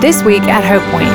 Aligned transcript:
This 0.00 0.22
week 0.22 0.42
at 0.44 0.64
Hope 0.64 0.82
Point. 0.90 1.10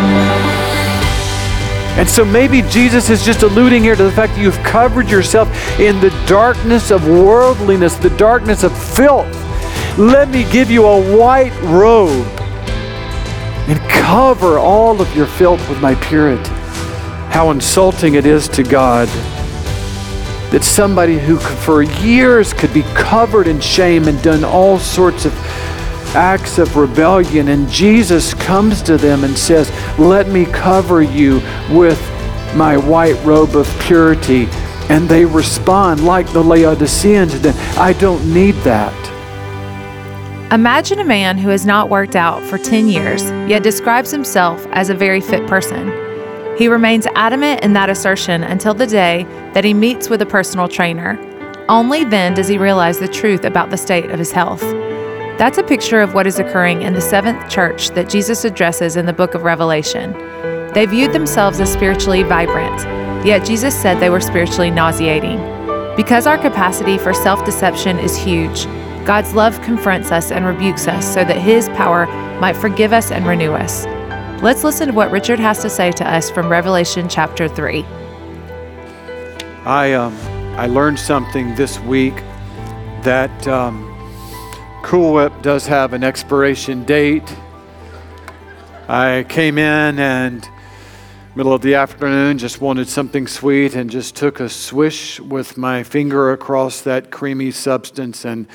And 1.97 2.07
so 2.07 2.23
maybe 2.23 2.61
Jesus 2.69 3.09
is 3.09 3.25
just 3.25 3.41
alluding 3.41 3.81
here 3.81 3.95
to 3.95 4.03
the 4.03 4.11
fact 4.11 4.33
that 4.33 4.41
you've 4.41 4.59
covered 4.59 5.09
yourself 5.09 5.49
in 5.79 5.99
the 6.01 6.11
darkness 6.27 6.91
of 6.91 7.07
worldliness, 7.07 7.95
the 7.95 8.11
darkness 8.11 8.63
of 8.63 8.77
filth. 8.77 9.25
Let 9.97 10.29
me 10.29 10.43
give 10.51 10.69
you 10.69 10.85
a 10.85 11.17
white 11.17 11.53
robe 11.63 12.27
and 13.67 13.79
cover 13.89 14.59
all 14.59 15.01
of 15.01 15.15
your 15.15 15.25
filth 15.25 15.67
with 15.67 15.81
my 15.81 15.95
purity. 15.95 16.47
How 17.31 17.49
insulting 17.49 18.13
it 18.13 18.27
is 18.27 18.47
to 18.49 18.61
God 18.61 19.07
that 20.51 20.63
somebody 20.63 21.17
who 21.17 21.37
for 21.37 21.81
years 21.81 22.53
could 22.53 22.71
be 22.71 22.83
covered 22.93 23.47
in 23.47 23.59
shame 23.59 24.07
and 24.07 24.21
done 24.21 24.43
all 24.43 24.77
sorts 24.77 25.25
of 25.25 25.33
acts 26.15 26.57
of 26.57 26.75
rebellion, 26.75 27.49
and 27.49 27.69
Jesus 27.69 28.33
comes 28.33 28.81
to 28.83 28.97
them 28.97 29.23
and 29.23 29.37
says, 29.37 29.69
Let 29.99 30.29
me 30.29 30.45
cover 30.45 31.01
you 31.01 31.41
with 31.69 32.01
my 32.55 32.77
white 32.77 33.21
robe 33.23 33.55
of 33.55 33.67
purity. 33.81 34.47
And 34.89 35.09
they 35.09 35.25
respond 35.25 36.05
like 36.05 36.31
the 36.31 36.43
Laodiceans, 36.43 37.41
then 37.41 37.55
I 37.77 37.93
don't 37.93 38.33
need 38.33 38.55
that. 38.63 38.93
Imagine 40.51 40.99
a 40.99 41.05
man 41.05 41.37
who 41.37 41.49
has 41.49 41.65
not 41.65 41.89
worked 41.89 42.15
out 42.15 42.41
for 42.43 42.57
10 42.57 42.87
years, 42.87 43.23
yet 43.49 43.63
describes 43.63 44.11
himself 44.11 44.65
as 44.71 44.89
a 44.89 44.95
very 44.95 45.19
fit 45.19 45.45
person. 45.47 45.87
He 46.57 46.67
remains 46.67 47.07
adamant 47.15 47.63
in 47.63 47.73
that 47.73 47.89
assertion 47.89 48.43
until 48.43 48.73
the 48.73 48.87
day 48.87 49.23
that 49.53 49.63
he 49.63 49.73
meets 49.73 50.09
with 50.09 50.21
a 50.21 50.25
personal 50.25 50.67
trainer. 50.67 51.19
Only 51.67 52.03
then 52.03 52.35
does 52.35 52.47
he 52.47 52.57
realize 52.57 52.99
the 52.99 53.07
truth 53.07 53.43
about 53.43 53.71
the 53.71 53.77
state 53.77 54.11
of 54.11 54.19
his 54.19 54.31
health. 54.31 54.63
That's 55.37 55.57
a 55.57 55.63
picture 55.63 55.99
of 55.99 56.13
what 56.13 56.27
is 56.27 56.39
occurring 56.39 56.81
in 56.81 56.93
the 56.93 57.01
seventh 57.01 57.49
church 57.49 57.89
that 57.89 58.07
Jesus 58.07 58.45
addresses 58.45 58.95
in 58.95 59.05
the 59.05 59.11
book 59.11 59.33
of 59.33 59.43
Revelation. 59.43 60.13
They 60.73 60.85
viewed 60.85 61.11
themselves 61.11 61.59
as 61.59 61.73
spiritually 61.73 62.23
vibrant, 62.23 62.79
yet 63.27 63.45
Jesus 63.45 63.77
said 63.77 63.99
they 63.99 64.09
were 64.09 64.21
spiritually 64.21 64.71
nauseating. 64.71 65.37
Because 65.97 66.25
our 66.25 66.37
capacity 66.37 66.97
for 66.97 67.13
self 67.13 67.43
deception 67.43 67.99
is 67.99 68.15
huge, 68.15 68.63
God's 69.05 69.33
love 69.33 69.61
confronts 69.61 70.09
us 70.09 70.31
and 70.31 70.45
rebukes 70.45 70.87
us 70.87 71.05
so 71.05 71.25
that 71.25 71.37
His 71.37 71.67
power 71.69 72.05
might 72.39 72.55
forgive 72.55 72.93
us 72.93 73.11
and 73.11 73.27
renew 73.27 73.51
us. 73.51 73.85
Let's 74.41 74.63
listen 74.63 74.87
to 74.87 74.93
what 74.93 75.11
Richard 75.11 75.39
has 75.39 75.61
to 75.63 75.69
say 75.69 75.91
to 75.91 76.09
us 76.09 76.31
from 76.31 76.47
Revelation 76.47 77.09
chapter 77.09 77.49
3. 77.49 77.83
I, 79.65 79.91
um, 79.91 80.17
I 80.57 80.67
learned 80.67 80.97
something 80.97 81.55
this 81.55 81.77
week 81.81 82.15
that 83.03 83.47
um, 83.49 83.94
Cool 84.85 85.13
Whip 85.13 85.33
does 85.41 85.65
have 85.65 85.93
an 85.93 86.03
expiration 86.03 86.83
date. 86.83 87.35
I 88.87 89.25
came 89.27 89.57
in 89.57 89.97
and 89.97 90.47
middle 91.33 91.53
of 91.53 91.63
the 91.63 91.73
afternoon 91.73 92.37
just 92.37 92.61
wanted 92.61 92.87
something 92.87 93.25
sweet 93.25 93.73
and 93.73 93.89
just 93.89 94.15
took 94.15 94.39
a 94.39 94.47
swish 94.47 95.19
with 95.19 95.57
my 95.57 95.81
finger 95.81 96.31
across 96.31 96.81
that 96.81 97.09
creamy 97.09 97.49
substance 97.49 98.25
and 98.25 98.45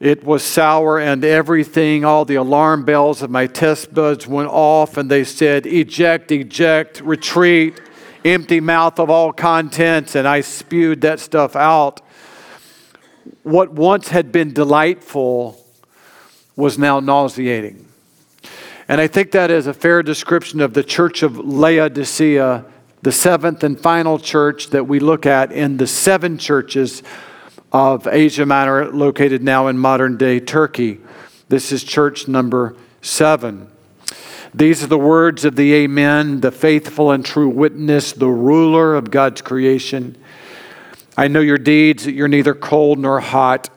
it 0.00 0.24
was 0.24 0.42
sour 0.42 0.98
and 0.98 1.24
everything, 1.24 2.04
all 2.04 2.24
the 2.24 2.34
alarm 2.34 2.84
bells 2.84 3.22
of 3.22 3.30
my 3.30 3.46
test 3.46 3.94
buds 3.94 4.26
went 4.26 4.48
off 4.48 4.96
and 4.96 5.08
they 5.08 5.22
said, 5.22 5.64
eject, 5.64 6.32
eject, 6.32 7.00
retreat, 7.02 7.80
empty 8.24 8.58
mouth 8.58 8.98
of 8.98 9.10
all 9.10 9.32
contents. 9.32 10.16
And 10.16 10.26
I 10.26 10.40
spewed 10.40 11.02
that 11.02 11.20
stuff 11.20 11.54
out. 11.54 12.00
What 13.42 13.72
once 13.72 14.08
had 14.08 14.32
been 14.32 14.52
delightful 14.52 15.64
was 16.56 16.78
now 16.78 17.00
nauseating. 17.00 17.86
And 18.88 19.00
I 19.00 19.06
think 19.06 19.32
that 19.32 19.50
is 19.50 19.66
a 19.66 19.74
fair 19.74 20.02
description 20.02 20.60
of 20.60 20.74
the 20.74 20.82
church 20.82 21.22
of 21.22 21.38
Laodicea, 21.38 22.64
the 23.02 23.12
seventh 23.12 23.62
and 23.62 23.78
final 23.78 24.18
church 24.18 24.70
that 24.70 24.88
we 24.88 24.98
look 24.98 25.26
at 25.26 25.52
in 25.52 25.76
the 25.76 25.86
seven 25.86 26.38
churches 26.38 27.02
of 27.70 28.06
Asia 28.06 28.46
Minor, 28.46 28.90
located 28.90 29.42
now 29.42 29.68
in 29.68 29.78
modern 29.78 30.16
day 30.16 30.40
Turkey. 30.40 30.98
This 31.48 31.70
is 31.70 31.84
church 31.84 32.28
number 32.28 32.76
seven. 33.02 33.70
These 34.54 34.82
are 34.82 34.88
the 34.88 34.98
words 34.98 35.44
of 35.44 35.56
the 35.56 35.74
Amen, 35.74 36.40
the 36.40 36.50
faithful 36.50 37.10
and 37.10 37.24
true 37.24 37.48
witness, 37.48 38.12
the 38.12 38.28
ruler 38.28 38.94
of 38.94 39.10
God's 39.10 39.42
creation. 39.42 40.16
I 41.18 41.26
know 41.26 41.40
your 41.40 41.58
deeds, 41.58 42.04
that 42.04 42.12
you're 42.12 42.28
neither 42.28 42.54
cold 42.54 43.00
nor 43.00 43.18
hot. 43.18 43.70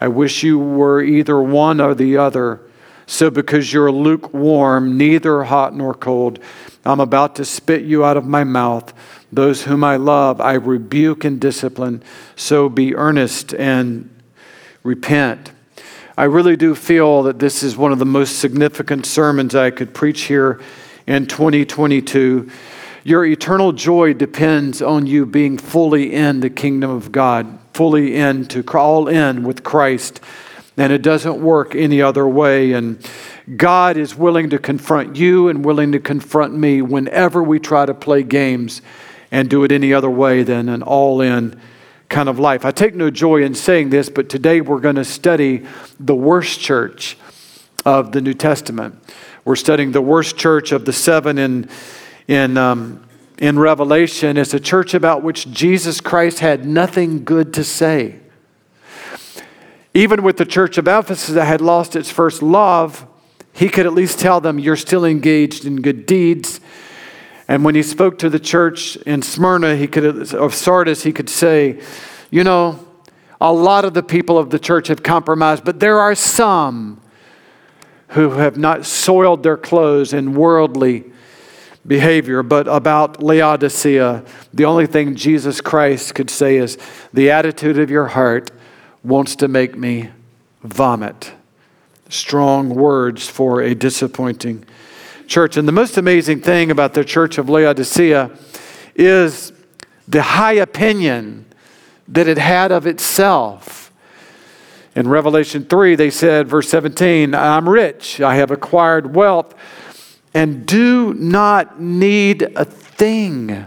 I 0.00 0.08
wish 0.08 0.42
you 0.42 0.58
were 0.58 1.02
either 1.02 1.38
one 1.42 1.78
or 1.78 1.94
the 1.94 2.16
other. 2.16 2.62
So, 3.06 3.28
because 3.28 3.70
you're 3.70 3.92
lukewarm, 3.92 4.96
neither 4.96 5.42
hot 5.44 5.76
nor 5.76 5.92
cold, 5.92 6.38
I'm 6.86 6.98
about 6.98 7.34
to 7.36 7.44
spit 7.44 7.82
you 7.82 8.02
out 8.02 8.16
of 8.16 8.24
my 8.24 8.44
mouth. 8.44 8.94
Those 9.30 9.64
whom 9.64 9.84
I 9.84 9.96
love, 9.96 10.40
I 10.40 10.54
rebuke 10.54 11.22
and 11.22 11.38
discipline. 11.38 12.02
So 12.34 12.70
be 12.70 12.94
earnest 12.96 13.52
and 13.52 14.08
repent. 14.82 15.52
I 16.16 16.24
really 16.24 16.56
do 16.56 16.74
feel 16.74 17.24
that 17.24 17.38
this 17.38 17.62
is 17.62 17.76
one 17.76 17.92
of 17.92 17.98
the 17.98 18.06
most 18.06 18.38
significant 18.38 19.04
sermons 19.04 19.54
I 19.54 19.70
could 19.70 19.92
preach 19.92 20.22
here 20.22 20.62
in 21.06 21.26
2022. 21.26 22.50
Your 23.02 23.24
eternal 23.24 23.72
joy 23.72 24.12
depends 24.12 24.82
on 24.82 25.06
you 25.06 25.24
being 25.24 25.56
fully 25.56 26.12
in 26.12 26.40
the 26.40 26.50
kingdom 26.50 26.90
of 26.90 27.10
God, 27.10 27.58
fully 27.72 28.16
in 28.16 28.44
to 28.48 28.62
crawl 28.62 29.08
in 29.08 29.42
with 29.42 29.64
Christ. 29.64 30.20
And 30.76 30.92
it 30.92 31.00
doesn't 31.00 31.40
work 31.40 31.74
any 31.74 32.02
other 32.02 32.28
way. 32.28 32.72
And 32.72 33.04
God 33.56 33.96
is 33.96 34.14
willing 34.14 34.50
to 34.50 34.58
confront 34.58 35.16
you 35.16 35.48
and 35.48 35.64
willing 35.64 35.92
to 35.92 35.98
confront 35.98 36.54
me 36.54 36.82
whenever 36.82 37.42
we 37.42 37.58
try 37.58 37.86
to 37.86 37.94
play 37.94 38.22
games 38.22 38.82
and 39.30 39.48
do 39.48 39.64
it 39.64 39.72
any 39.72 39.94
other 39.94 40.10
way 40.10 40.42
than 40.42 40.68
an 40.68 40.82
all 40.82 41.22
in 41.22 41.58
kind 42.10 42.28
of 42.28 42.38
life. 42.38 42.64
I 42.66 42.70
take 42.70 42.94
no 42.94 43.10
joy 43.10 43.42
in 43.42 43.54
saying 43.54 43.90
this, 43.90 44.10
but 44.10 44.28
today 44.28 44.60
we're 44.60 44.80
going 44.80 44.96
to 44.96 45.04
study 45.04 45.64
the 45.98 46.14
worst 46.14 46.60
church 46.60 47.16
of 47.86 48.12
the 48.12 48.20
New 48.20 48.34
Testament. 48.34 49.02
We're 49.44 49.56
studying 49.56 49.92
the 49.92 50.02
worst 50.02 50.36
church 50.36 50.72
of 50.72 50.84
the 50.84 50.92
seven 50.92 51.38
in, 51.38 51.70
in, 52.30 52.56
um, 52.56 53.04
in 53.38 53.58
Revelation. 53.58 54.36
It's 54.36 54.54
a 54.54 54.60
church 54.60 54.94
about 54.94 55.24
which 55.24 55.50
Jesus 55.50 56.00
Christ 56.00 56.38
had 56.38 56.64
nothing 56.64 57.24
good 57.24 57.52
to 57.54 57.64
say. 57.64 58.20
Even 59.94 60.22
with 60.22 60.36
the 60.36 60.46
church 60.46 60.78
of 60.78 60.86
Ephesus 60.86 61.34
that 61.34 61.46
had 61.46 61.60
lost 61.60 61.96
its 61.96 62.08
first 62.08 62.40
love, 62.40 63.04
he 63.52 63.68
could 63.68 63.84
at 63.84 63.92
least 63.92 64.20
tell 64.20 64.40
them, 64.40 64.60
You're 64.60 64.76
still 64.76 65.04
engaged 65.04 65.64
in 65.64 65.82
good 65.82 66.06
deeds. 66.06 66.60
And 67.48 67.64
when 67.64 67.74
he 67.74 67.82
spoke 67.82 68.16
to 68.18 68.30
the 68.30 68.38
church 68.38 68.94
in 68.98 69.22
Smyrna, 69.22 69.74
he 69.74 69.88
could, 69.88 70.32
of 70.32 70.54
Sardis, 70.54 71.02
he 71.02 71.12
could 71.12 71.28
say, 71.28 71.82
You 72.30 72.44
know, 72.44 72.78
a 73.40 73.52
lot 73.52 73.84
of 73.84 73.92
the 73.92 74.04
people 74.04 74.38
of 74.38 74.50
the 74.50 74.58
church 74.60 74.86
have 74.86 75.02
compromised, 75.02 75.64
but 75.64 75.80
there 75.80 75.98
are 75.98 76.14
some 76.14 77.00
who 78.10 78.30
have 78.30 78.56
not 78.56 78.86
soiled 78.86 79.42
their 79.42 79.56
clothes 79.56 80.12
in 80.12 80.34
worldly 80.34 81.10
behavior. 81.86 82.42
But 82.42 82.68
about 82.68 83.22
Laodicea, 83.22 84.24
the 84.52 84.64
only 84.64 84.86
thing 84.86 85.14
Jesus 85.14 85.60
Christ 85.60 86.14
could 86.14 86.30
say 86.30 86.56
is, 86.56 86.78
The 87.12 87.30
attitude 87.30 87.78
of 87.78 87.90
your 87.90 88.08
heart 88.08 88.50
wants 89.02 89.36
to 89.36 89.48
make 89.48 89.76
me 89.76 90.10
vomit. 90.62 91.32
Strong 92.08 92.70
words 92.70 93.28
for 93.28 93.60
a 93.62 93.74
disappointing 93.74 94.64
church. 95.26 95.56
And 95.56 95.66
the 95.66 95.72
most 95.72 95.96
amazing 95.96 96.40
thing 96.40 96.70
about 96.70 96.94
the 96.94 97.04
church 97.04 97.38
of 97.38 97.48
Laodicea 97.48 98.30
is 98.96 99.52
the 100.08 100.22
high 100.22 100.54
opinion 100.54 101.46
that 102.08 102.26
it 102.26 102.36
had 102.36 102.72
of 102.72 102.86
itself. 102.86 103.92
In 104.96 105.06
Revelation 105.06 105.64
3, 105.64 105.94
they 105.94 106.10
said, 106.10 106.48
verse 106.48 106.68
17, 106.68 107.32
I'm 107.32 107.68
rich, 107.68 108.20
I 108.20 108.34
have 108.34 108.50
acquired 108.50 109.14
wealth, 109.14 109.54
and 110.32 110.66
do 110.66 111.14
not 111.14 111.80
need 111.80 112.42
a 112.42 112.64
thing. 112.64 113.66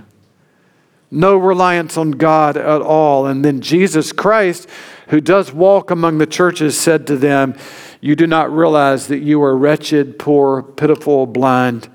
No 1.12 1.38
reliance 1.38 1.98
on 1.98 2.12
God 2.12 2.58
at 2.58 2.82
all. 2.82 3.28
And 3.28 3.46
then 3.46 3.62
Jesus 3.62 4.12
Christ, 4.12 4.68
who 5.10 5.22
does 5.22 5.54
walk 5.54 5.92
among 5.92 6.18
the 6.18 6.26
churches, 6.26 6.80
said 6.80 7.06
to 7.08 7.18
them, 7.18 7.56
you 8.04 8.18
do 8.18 8.28
not 8.28 8.52
realize 8.52 9.08
that 9.08 9.20
you 9.20 9.42
are 9.44 9.56
wretched, 9.56 10.20
poor, 10.20 10.62
pitiful, 10.62 11.26
blind, 11.26 11.88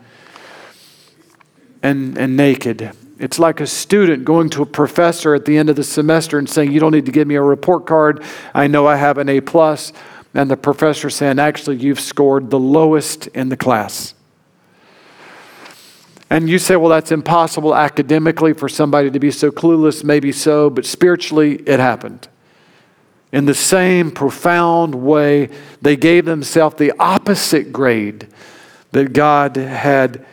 and, 1.82 2.16
and 2.16 2.34
naked. 2.34 2.92
It's 3.18 3.38
like 3.38 3.60
a 3.60 3.66
student 3.66 4.24
going 4.24 4.48
to 4.50 4.62
a 4.62 4.66
professor 4.66 5.34
at 5.34 5.44
the 5.44 5.58
end 5.58 5.68
of 5.68 5.76
the 5.76 5.84
semester 5.84 6.38
and 6.38 6.48
saying, 6.48 6.72
You 6.72 6.80
don't 6.80 6.92
need 6.92 7.04
to 7.04 7.12
give 7.12 7.28
me 7.28 7.34
a 7.34 7.42
report 7.42 7.84
card. 7.84 8.22
I 8.54 8.68
know 8.68 8.86
I 8.86 8.96
have 8.96 9.18
an 9.18 9.28
A. 9.28 9.42
plus, 9.42 9.92
And 10.32 10.50
the 10.50 10.56
professor 10.56 11.10
saying, 11.10 11.38
Actually, 11.38 11.76
you've 11.76 12.00
scored 12.00 12.48
the 12.48 12.58
lowest 12.58 13.26
in 13.26 13.50
the 13.50 13.56
class. 13.58 14.14
And 16.30 16.48
you 16.48 16.58
say, 16.58 16.76
Well, 16.76 16.90
that's 16.90 17.12
impossible 17.12 17.74
academically 17.74 18.52
for 18.52 18.68
somebody 18.68 19.10
to 19.10 19.18
be 19.18 19.30
so 19.30 19.50
clueless. 19.50 20.04
Maybe 20.04 20.32
so, 20.32 20.70
but 20.70 20.84
spiritually, 20.84 21.56
it 21.66 21.80
happened. 21.80 22.28
In 23.32 23.44
the 23.44 23.54
same 23.54 24.10
profound 24.10 24.94
way, 24.94 25.50
they 25.82 25.96
gave 25.96 26.24
themselves 26.24 26.76
the 26.76 26.92
opposite 26.98 27.72
grade 27.72 28.28
that 28.92 29.12
God 29.12 29.56
had 29.56 30.24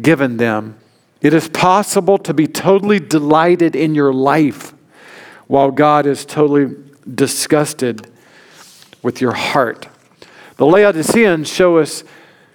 given 0.00 0.36
them. 0.36 0.78
It 1.22 1.32
is 1.32 1.48
possible 1.48 2.18
to 2.18 2.34
be 2.34 2.46
totally 2.46 3.00
delighted 3.00 3.76
in 3.76 3.94
your 3.94 4.12
life 4.12 4.74
while 5.46 5.70
God 5.70 6.04
is 6.04 6.24
totally 6.26 6.74
disgusted 7.14 8.10
with 9.02 9.20
your 9.20 9.32
heart. 9.32 9.88
The 10.56 10.66
Laodiceans 10.66 11.48
show 11.48 11.78
us 11.78 12.04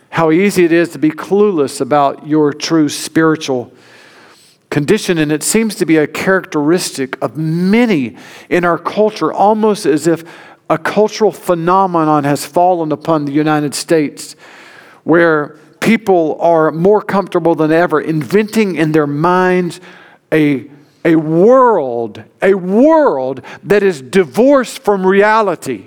how 0.09 0.31
easy 0.31 0.65
it 0.65 0.71
is 0.71 0.89
to 0.89 0.99
be 0.99 1.11
clueless 1.11 1.81
about 1.81 2.27
your 2.27 2.53
true 2.53 2.89
spiritual 2.89 3.71
condition. 4.69 5.17
And 5.17 5.31
it 5.31 5.43
seems 5.43 5.75
to 5.75 5.85
be 5.85 5.97
a 5.97 6.07
characteristic 6.07 7.21
of 7.21 7.37
many 7.37 8.17
in 8.49 8.65
our 8.65 8.77
culture, 8.77 9.31
almost 9.31 9.85
as 9.85 10.07
if 10.07 10.23
a 10.69 10.77
cultural 10.77 11.31
phenomenon 11.31 12.23
has 12.23 12.45
fallen 12.45 12.91
upon 12.91 13.25
the 13.25 13.31
United 13.31 13.73
States 13.73 14.35
where 15.03 15.57
people 15.79 16.37
are 16.41 16.71
more 16.71 17.01
comfortable 17.01 17.55
than 17.55 17.71
ever 17.71 18.01
inventing 18.01 18.75
in 18.75 18.91
their 18.91 19.07
minds 19.07 19.79
a, 20.33 20.69
a 21.05 21.15
world, 21.15 22.21
a 22.41 22.53
world 22.53 23.41
that 23.63 23.83
is 23.83 24.01
divorced 24.01 24.79
from 24.79 25.05
reality. 25.05 25.85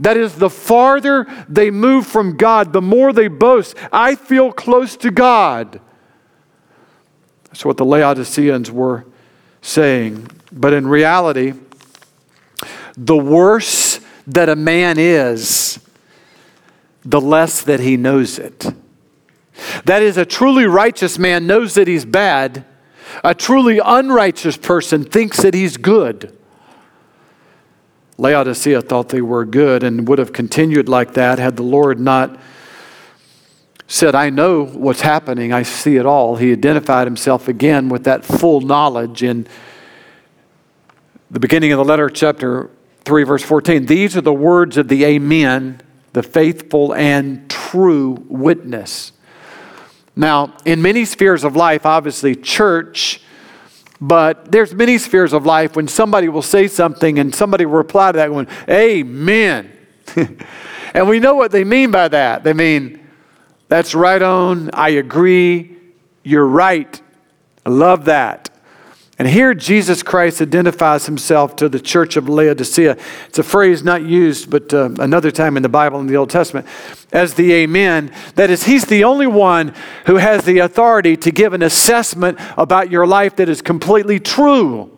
That 0.00 0.16
is, 0.16 0.36
the 0.36 0.50
farther 0.50 1.26
they 1.48 1.70
move 1.70 2.06
from 2.06 2.36
God, 2.36 2.72
the 2.72 2.82
more 2.82 3.12
they 3.12 3.28
boast, 3.28 3.76
I 3.92 4.16
feel 4.16 4.52
close 4.52 4.96
to 4.98 5.10
God. 5.10 5.80
That's 7.44 7.64
what 7.64 7.76
the 7.76 7.84
Laodiceans 7.84 8.70
were 8.70 9.06
saying. 9.62 10.28
But 10.50 10.72
in 10.72 10.88
reality, 10.88 11.54
the 12.96 13.16
worse 13.16 14.00
that 14.26 14.48
a 14.48 14.56
man 14.56 14.98
is, 14.98 15.78
the 17.04 17.20
less 17.20 17.62
that 17.62 17.80
he 17.80 17.96
knows 17.96 18.38
it. 18.38 18.66
That 19.84 20.02
is, 20.02 20.16
a 20.16 20.24
truly 20.24 20.66
righteous 20.66 21.18
man 21.18 21.46
knows 21.46 21.74
that 21.74 21.86
he's 21.86 22.04
bad. 22.04 22.64
A 23.22 23.34
truly 23.34 23.78
unrighteous 23.78 24.56
person 24.56 25.04
thinks 25.04 25.42
that 25.42 25.54
he's 25.54 25.76
good. 25.76 26.36
Laodicea 28.16 28.82
thought 28.82 29.08
they 29.08 29.20
were 29.20 29.44
good 29.44 29.82
and 29.82 30.06
would 30.08 30.18
have 30.18 30.32
continued 30.32 30.88
like 30.88 31.14
that 31.14 31.38
had 31.38 31.56
the 31.56 31.62
Lord 31.62 31.98
not 31.98 32.38
said, 33.86 34.14
I 34.14 34.30
know 34.30 34.64
what's 34.64 35.02
happening, 35.02 35.52
I 35.52 35.62
see 35.62 35.96
it 35.96 36.06
all. 36.06 36.36
He 36.36 36.52
identified 36.52 37.06
himself 37.06 37.48
again 37.48 37.88
with 37.88 38.04
that 38.04 38.24
full 38.24 38.60
knowledge 38.60 39.22
in 39.22 39.46
the 41.30 41.40
beginning 41.40 41.72
of 41.72 41.78
the 41.78 41.84
letter, 41.84 42.08
chapter 42.08 42.70
3, 43.04 43.24
verse 43.24 43.42
14. 43.42 43.86
These 43.86 44.16
are 44.16 44.20
the 44.20 44.32
words 44.32 44.76
of 44.76 44.88
the 44.88 45.04
Amen, 45.04 45.80
the 46.12 46.22
faithful 46.22 46.94
and 46.94 47.48
true 47.50 48.24
witness. 48.28 49.12
Now, 50.16 50.56
in 50.64 50.80
many 50.80 51.04
spheres 51.04 51.44
of 51.44 51.56
life, 51.56 51.84
obviously, 51.84 52.36
church 52.36 53.20
but 54.06 54.52
there's 54.52 54.74
many 54.74 54.98
spheres 54.98 55.32
of 55.32 55.46
life 55.46 55.76
when 55.76 55.88
somebody 55.88 56.28
will 56.28 56.42
say 56.42 56.68
something 56.68 57.18
and 57.18 57.34
somebody 57.34 57.64
will 57.64 57.78
reply 57.78 58.12
to 58.12 58.16
that 58.18 58.30
one, 58.30 58.46
Amen. 58.68 59.72
and 60.94 61.08
we 61.08 61.20
know 61.20 61.34
what 61.34 61.50
they 61.50 61.64
mean 61.64 61.90
by 61.90 62.08
that. 62.08 62.44
They 62.44 62.52
mean, 62.52 63.00
that's 63.68 63.94
right 63.94 64.20
on, 64.20 64.70
I 64.74 64.90
agree, 64.90 65.78
you're 66.22 66.46
right. 66.46 67.00
I 67.64 67.70
love 67.70 68.04
that. 68.04 68.50
And 69.16 69.28
here 69.28 69.54
Jesus 69.54 70.02
Christ 70.02 70.42
identifies 70.42 71.06
himself 71.06 71.54
to 71.56 71.68
the 71.68 71.78
church 71.78 72.16
of 72.16 72.28
Laodicea. 72.28 72.96
It's 73.28 73.38
a 73.38 73.44
phrase 73.44 73.84
not 73.84 74.02
used, 74.02 74.50
but 74.50 74.74
uh, 74.74 74.90
another 74.98 75.30
time 75.30 75.56
in 75.56 75.62
the 75.62 75.68
Bible 75.68 76.00
in 76.00 76.08
the 76.08 76.16
Old 76.16 76.30
Testament, 76.30 76.66
as 77.12 77.34
the 77.34 77.52
Amen. 77.52 78.10
That 78.34 78.50
is, 78.50 78.64
he's 78.64 78.86
the 78.86 79.04
only 79.04 79.28
one 79.28 79.72
who 80.06 80.16
has 80.16 80.44
the 80.44 80.58
authority 80.58 81.16
to 81.18 81.30
give 81.30 81.52
an 81.52 81.62
assessment 81.62 82.38
about 82.56 82.90
your 82.90 83.06
life 83.06 83.36
that 83.36 83.48
is 83.48 83.62
completely 83.62 84.18
true. 84.18 84.90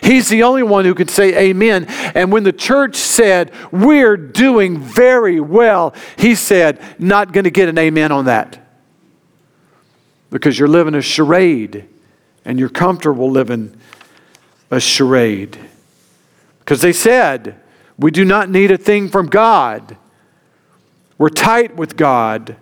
He's 0.00 0.28
the 0.28 0.44
only 0.44 0.62
one 0.62 0.84
who 0.84 0.94
can 0.94 1.08
say 1.08 1.48
amen. 1.48 1.86
And 2.14 2.30
when 2.30 2.44
the 2.44 2.52
church 2.52 2.94
said, 2.94 3.50
We're 3.72 4.16
doing 4.16 4.78
very 4.78 5.40
well, 5.40 5.92
he 6.16 6.36
said, 6.36 6.80
Not 7.00 7.32
going 7.32 7.44
to 7.44 7.50
get 7.50 7.68
an 7.68 7.78
amen 7.78 8.12
on 8.12 8.26
that. 8.26 8.64
Because 10.30 10.56
you're 10.56 10.68
living 10.68 10.94
a 10.94 11.02
charade 11.02 11.88
and 12.48 12.58
you're 12.58 12.70
comfortable 12.70 13.30
living 13.30 13.76
a 14.70 14.80
charade. 14.80 15.58
Because 16.60 16.80
they 16.80 16.94
said, 16.94 17.60
we 17.98 18.10
do 18.10 18.24
not 18.24 18.48
need 18.48 18.70
a 18.70 18.78
thing 18.78 19.10
from 19.10 19.26
God. 19.26 19.98
We're 21.18 21.28
tight 21.28 21.76
with 21.76 21.94
God. 21.94 22.56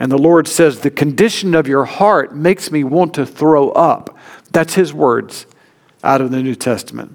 And 0.00 0.10
the 0.10 0.18
Lord 0.18 0.48
says, 0.48 0.80
the 0.80 0.90
condition 0.90 1.54
of 1.54 1.68
your 1.68 1.84
heart 1.84 2.34
makes 2.34 2.72
me 2.72 2.82
want 2.82 3.14
to 3.14 3.24
throw 3.24 3.70
up. 3.70 4.18
That's 4.50 4.74
his 4.74 4.92
words 4.92 5.46
out 6.02 6.20
of 6.20 6.32
the 6.32 6.42
New 6.42 6.56
Testament. 6.56 7.14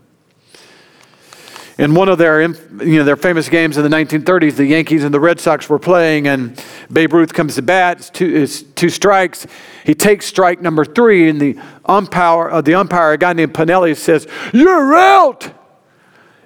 In 1.77 1.93
one 1.93 2.09
of 2.09 2.17
their, 2.17 2.41
you 2.41 2.97
know, 2.97 3.03
their 3.03 3.15
famous 3.15 3.49
games 3.49 3.77
in 3.77 3.83
the 3.83 3.89
1930s, 3.89 4.55
the 4.55 4.65
Yankees 4.65 5.03
and 5.03 5.13
the 5.13 5.19
Red 5.19 5.39
Sox 5.39 5.69
were 5.69 5.77
playing, 5.77 6.27
and 6.27 6.59
Babe 6.91 7.13
Ruth 7.13 7.33
comes 7.33 7.53
to 7.55 7.61
bat. 7.61 7.97
It's 7.97 8.09
two, 8.09 8.35
it's 8.35 8.63
two 8.63 8.89
strikes. 8.89 9.45
He 9.83 9.93
takes 9.93 10.25
strike 10.25 10.59
number 10.59 10.83
three, 10.83 11.29
and 11.29 11.39
the 11.39 11.55
umpire, 11.85 12.49
uh, 12.49 12.61
the 12.61 12.73
umpire, 12.73 13.13
a 13.13 13.17
guy 13.17 13.33
named 13.33 13.53
Pinelli, 13.53 13.95
says, 13.95 14.27
"You're 14.53 14.95
out." 14.95 15.51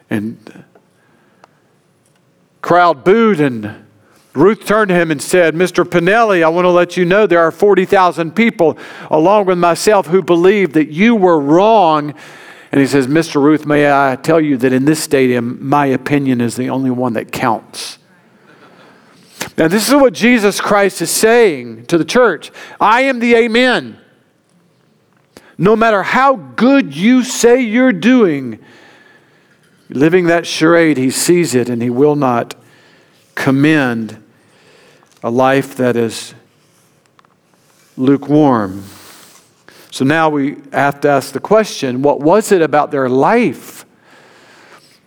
And 0.09 0.65
crowd 2.61 3.05
booed, 3.05 3.39
and 3.39 3.85
Ruth 4.33 4.65
turned 4.65 4.89
to 4.89 4.95
him 4.95 5.11
and 5.11 5.21
said, 5.21 5.55
Mr. 5.55 5.83
Pinelli, 5.83 6.43
I 6.43 6.47
want 6.47 6.63
to 6.65 6.69
let 6.69 6.95
you 6.95 7.03
know 7.03 7.27
there 7.27 7.41
are 7.41 7.51
40,000 7.51 8.33
people, 8.33 8.77
along 9.09 9.45
with 9.45 9.57
myself, 9.57 10.07
who 10.07 10.21
believe 10.21 10.71
that 10.73 10.89
you 10.89 11.15
were 11.15 11.39
wrong 11.39 12.13
and 12.71 12.79
he 12.79 12.87
says, 12.87 13.07
Mr. 13.07 13.41
Ruth, 13.41 13.65
may 13.65 13.91
I 13.91 14.15
tell 14.15 14.39
you 14.39 14.55
that 14.57 14.71
in 14.71 14.85
this 14.85 15.03
stadium, 15.03 15.57
my 15.67 15.87
opinion 15.87 16.39
is 16.39 16.55
the 16.55 16.69
only 16.69 16.89
one 16.89 17.13
that 17.13 17.31
counts. 17.31 17.97
Now, 19.57 19.67
this 19.67 19.89
is 19.89 19.95
what 19.95 20.13
Jesus 20.13 20.61
Christ 20.61 21.01
is 21.01 21.11
saying 21.11 21.87
to 21.87 21.97
the 21.97 22.05
church 22.05 22.51
I 22.79 23.01
am 23.01 23.19
the 23.19 23.35
Amen. 23.35 23.97
No 25.57 25.75
matter 25.75 26.01
how 26.01 26.35
good 26.35 26.95
you 26.95 27.23
say 27.23 27.61
you're 27.61 27.91
doing, 27.91 28.59
living 29.89 30.27
that 30.27 30.47
charade, 30.47 30.97
he 30.97 31.11
sees 31.11 31.53
it 31.53 31.69
and 31.69 31.81
he 31.81 31.89
will 31.89 32.15
not 32.15 32.55
commend 33.35 34.23
a 35.21 35.29
life 35.29 35.75
that 35.75 35.95
is 35.95 36.33
lukewarm. 37.97 38.83
So 39.91 40.05
now 40.05 40.29
we 40.29 40.55
have 40.71 41.01
to 41.01 41.09
ask 41.09 41.33
the 41.33 41.41
question 41.41 42.01
what 42.01 42.21
was 42.21 42.51
it 42.53 42.61
about 42.61 42.91
their 42.91 43.09
life 43.09 43.85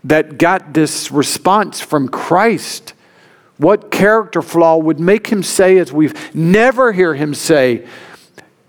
that 0.05 0.37
got 0.37 0.75
this 0.75 1.11
response 1.11 1.81
from 1.81 2.09
Christ? 2.09 2.93
What 3.57 3.91
character 3.91 4.43
flaw 4.43 4.77
would 4.77 5.01
make 5.01 5.29
him 5.29 5.43
say, 5.43 5.79
as 5.79 5.91
we've 5.91 6.35
never 6.35 6.93
hear 6.93 7.15
him 7.15 7.33
say, 7.33 7.87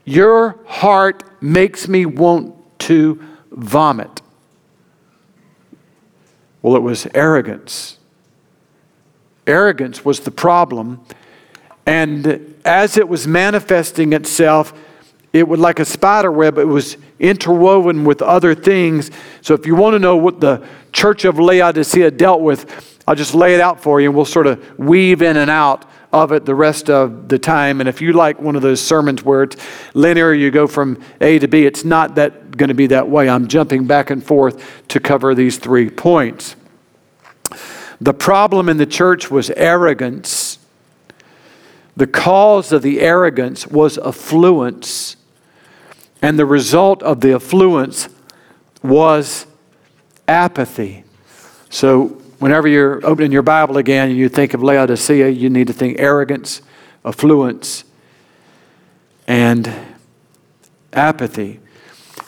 Your 0.06 0.58
heart 0.66 1.24
makes 1.42 1.90
me 1.90 2.06
want 2.06 2.56
to 2.80 3.22
vomit? 3.52 4.22
Well, 6.62 6.78
it 6.78 6.82
was 6.82 7.08
arrogance. 7.14 7.98
Arrogance 9.46 10.06
was 10.06 10.22
the 10.22 10.32
problem. 10.32 11.06
And 11.86 12.56
as 12.64 12.98
it 12.98 13.10
was 13.10 13.28
manifesting 13.28 14.14
itself, 14.14 14.74
it 15.36 15.46
would 15.46 15.60
like 15.60 15.80
a 15.80 15.86
spider 15.86 16.32
web, 16.32 16.58
it 16.58 16.63
was 16.63 16.96
interwoven 17.20 18.06
with 18.06 18.22
other 18.22 18.56
things. 18.56 19.12
So 19.42 19.54
if 19.54 19.65
you 19.65 19.75
want 19.75 19.94
to 19.94 20.00
know 20.00 20.15
what 20.15 20.39
the 20.39 20.65
church 20.94 21.25
of 21.25 21.38
Laodicea 21.38 22.12
dealt 22.12 22.39
with, 22.39 23.01
I'll 23.06 23.15
just 23.15 23.36
lay 23.36 23.54
it 23.54 23.60
out 23.60 23.84
for 23.84 24.00
you 24.00 24.08
and 24.08 24.15
we'll 24.15 24.24
sort 24.24 24.48
of 24.48 24.80
weave 24.80 25.22
in 25.22 25.36
and 25.36 25.51
out 25.51 25.84
of 26.13 26.32
it 26.32 26.46
the 26.46 26.56
rest 26.56 26.89
of 26.89 27.27
the 27.27 27.38
time. 27.38 27.82
And 27.82 27.89
if 27.89 28.01
you 28.01 28.13
like 28.13 28.39
one 28.39 28.56
of 28.56 28.62
those 28.62 28.80
sermons 28.80 29.24
where 29.24 29.44
it's 29.44 29.58
linear, 29.94 30.34
you 30.34 30.51
go 30.51 30.68
from 30.68 31.01
A 31.20 31.38
to 31.39 31.50
B, 31.50 31.65
it's 31.65 31.84
not 31.84 32.15
that 32.15 32.56
going 32.56 32.70
to 32.70 32.74
be 32.74 32.88
that 32.88 33.10
way. 33.10 33.27
I'm 33.27 33.50
jumping 33.50 33.86
back 33.86 34.12
and 34.12 34.24
forth 34.24 34.88
to 34.88 35.01
cover 35.01 35.36
these 35.36 35.58
three 35.58 35.89
points. 35.89 36.56
The 38.00 38.13
problem 38.13 38.70
in 38.70 38.77
the 38.77 38.86
church 38.86 39.30
was 39.30 39.50
arrogance. 39.50 40.60
The 41.98 42.08
cause 42.08 42.72
of 42.72 42.82
the 42.82 43.01
arrogance 43.01 43.68
was 43.68 43.98
affluence. 43.98 45.18
And 46.25 46.39
the 46.39 46.46
result 46.48 47.03
of 47.03 47.22
the 47.22 47.36
affluence 47.36 48.10
was 48.82 49.46
apathy. 50.27 51.03
So, 51.70 52.20
whenever 52.39 52.67
you're 52.67 53.05
opening 53.05 53.32
your 53.32 53.44
Bible 53.44 53.77
again 53.77 54.10
and 54.10 54.17
you 54.17 54.27
think 54.27 54.55
of 54.55 54.63
Laodicea, 54.63 55.29
you 55.29 55.51
need 55.51 55.67
to 55.67 55.74
think 55.74 56.00
arrogance, 56.00 56.63
affluence, 57.05 57.84
and 59.27 59.72
apathy. 60.94 61.60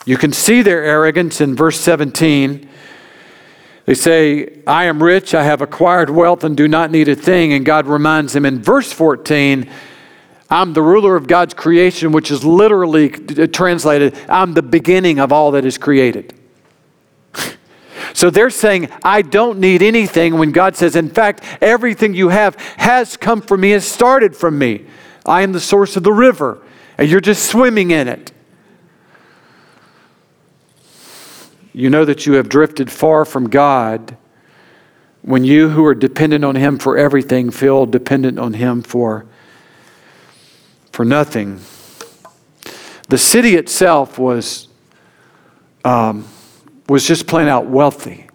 You 0.06 0.16
can 0.16 0.32
see 0.32 0.62
their 0.62 0.84
arrogance 0.84 1.40
in 1.40 1.56
verse 1.56 1.80
17. 1.80 2.68
They 3.86 3.94
say, 3.94 4.60
I 4.64 4.84
am 4.84 5.02
rich, 5.02 5.34
I 5.34 5.42
have 5.42 5.60
acquired 5.60 6.08
wealth, 6.08 6.44
and 6.44 6.56
do 6.56 6.68
not 6.68 6.92
need 6.92 7.08
a 7.08 7.16
thing. 7.16 7.52
And 7.52 7.64
God 7.66 7.88
reminds 7.88 8.32
them 8.32 8.46
in 8.46 8.62
verse 8.62 8.92
14, 8.92 9.68
I'm 10.50 10.72
the 10.72 10.82
ruler 10.82 11.14
of 11.14 11.26
God's 11.26 11.52
creation, 11.52 12.12
which 12.12 12.30
is 12.30 12.44
literally 12.44 13.10
translated, 13.10 14.18
I'm 14.28 14.54
the 14.54 14.62
beginning 14.62 15.18
of 15.20 15.30
all 15.30 15.50
that 15.52 15.64
is 15.64 15.76
created. 15.76 16.32
so 18.14 18.30
they're 18.30 18.48
saying, 18.48 18.88
I 19.04 19.22
don't 19.22 19.58
need 19.58 19.82
anything 19.82 20.38
when 20.38 20.52
God 20.52 20.74
says, 20.74 20.96
in 20.96 21.10
fact, 21.10 21.44
everything 21.60 22.14
you 22.14 22.30
have 22.30 22.54
has 22.78 23.16
come 23.16 23.42
from 23.42 23.60
me, 23.60 23.70
has 23.70 23.86
started 23.86 24.34
from 24.34 24.58
me. 24.58 24.86
I 25.26 25.42
am 25.42 25.52
the 25.52 25.60
source 25.60 25.96
of 25.96 26.02
the 26.02 26.12
river, 26.12 26.62
and 26.96 27.10
you're 27.10 27.20
just 27.20 27.50
swimming 27.50 27.90
in 27.90 28.08
it. 28.08 28.32
You 31.74 31.90
know 31.90 32.06
that 32.06 32.24
you 32.26 32.32
have 32.32 32.48
drifted 32.48 32.90
far 32.90 33.24
from 33.26 33.50
God 33.50 34.16
when 35.22 35.44
you 35.44 35.68
who 35.68 35.84
are 35.84 35.94
dependent 35.94 36.44
on 36.44 36.56
Him 36.56 36.78
for 36.78 36.96
everything 36.96 37.50
feel 37.50 37.84
dependent 37.84 38.38
on 38.38 38.54
Him 38.54 38.82
for, 38.82 39.26
for 40.98 41.04
nothing. 41.04 41.60
The 43.08 43.18
city 43.18 43.54
itself 43.54 44.18
was, 44.18 44.66
um, 45.84 46.26
was 46.88 47.06
just 47.06 47.28
plain 47.28 47.46
out 47.46 47.66
wealthy. 47.66 48.28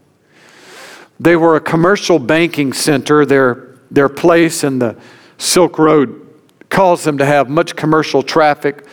They 1.19 1.35
were 1.35 1.57
a 1.57 1.59
commercial 1.59 2.19
banking 2.19 2.71
center. 2.71 3.25
Their, 3.25 3.75
their 3.91 4.07
place 4.07 4.63
in 4.63 4.79
the 4.79 4.95
Silk 5.37 5.77
Road 5.77 6.25
caused 6.69 7.03
them 7.03 7.17
to 7.17 7.25
have 7.25 7.49
much 7.49 7.75
commercial 7.75 8.23
traffic 8.23 8.85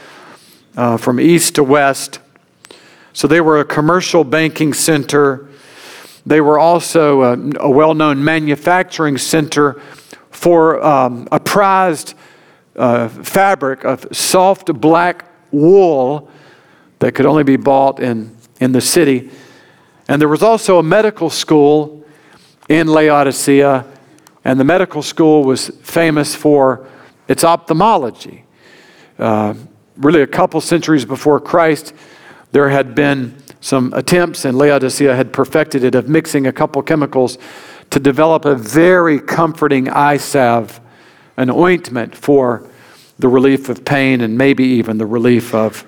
uh, 0.77 0.97
from 0.97 1.21
east 1.21 1.55
to 1.55 1.63
west. 1.63 2.19
So 3.13 3.29
they 3.29 3.41
were 3.41 3.61
a 3.61 3.65
commercial 3.65 4.25
banking 4.25 4.73
center. 4.73 5.49
They 6.27 6.41
were 6.41 6.59
also 6.59 7.23
a, 7.23 7.39
a 7.61 7.71
well 7.71 7.95
known 7.95 8.25
manufacturing 8.25 9.17
center 9.17 9.81
for 10.33 10.85
um, 10.85 11.29
a 11.31 11.39
prized 11.39 12.15
uh, 12.77 13.09
fabric 13.09 13.85
of 13.85 14.07
soft 14.13 14.73
black 14.75 15.27
wool 15.51 16.31
that 17.01 17.15
could 17.15 17.27
only 17.27 17.45
be 17.45 17.57
bought 17.57 18.01
in, 18.01 18.37
in 18.61 18.73
the 18.73 18.81
city. 18.81 19.31
And 20.09 20.21
there 20.21 20.29
was 20.29 20.43
also 20.43 20.79
a 20.79 20.83
medical 20.83 21.31
school 21.31 22.05
in 22.69 22.87
Laodicea, 22.87 23.85
and 24.45 24.59
the 24.59 24.65
medical 24.65 25.03
school 25.03 25.45
was 25.45 25.69
famous 25.83 26.35
for 26.35 26.87
its 27.29 27.45
ophthalmology. 27.45 28.45
Uh, 29.19 29.55
really, 29.97 30.23
a 30.23 30.27
couple 30.27 30.61
centuries 30.61 31.05
before 31.05 31.41
Christ, 31.41 31.93
there 32.53 32.69
had 32.71 32.95
been 32.95 33.37
some 33.61 33.93
attempts, 33.95 34.45
and 34.45 34.57
Laodicea 34.57 35.15
had 35.15 35.33
perfected 35.33 35.85
it, 35.85 35.95
of 35.95 36.09
mixing 36.09 36.47
a 36.47 36.53
couple 36.53 36.83
chemicals 36.83 37.39
to 37.91 38.01
develop 38.01 38.45
a 38.45 38.55
very 38.55 39.21
comforting 39.21 39.89
eye 39.89 40.17
salve, 40.17 40.81
an 41.37 41.51
ointment 41.51 42.17
for 42.17 42.69
the 43.19 43.29
relief 43.29 43.69
of 43.69 43.85
pain 43.85 44.21
and 44.21 44.37
maybe 44.37 44.65
even 44.65 44.99
the 44.99 45.07
relief 45.07 45.55
of, 45.55 45.87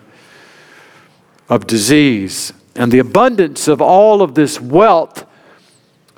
of 1.48 1.66
disease. 1.66 2.52
And 2.74 2.92
the 2.92 2.98
abundance 2.98 3.68
of 3.68 3.80
all 3.80 4.22
of 4.22 4.34
this 4.34 4.60
wealth 4.60 5.26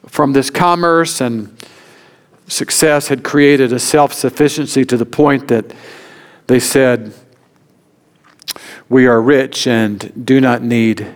from 0.06 0.32
this 0.32 0.50
commerce 0.50 1.20
and 1.20 1.56
success 2.46 3.08
had 3.08 3.24
created 3.24 3.72
a 3.72 3.78
self 3.78 4.12
sufficiency 4.12 4.84
to 4.84 4.96
the 4.96 5.06
point 5.06 5.48
that 5.48 5.74
they 6.46 6.60
said, 6.60 7.14
we 8.88 9.06
are 9.06 9.20
rich 9.20 9.66
and 9.66 10.26
do 10.26 10.40
not 10.40 10.62
need 10.62 11.14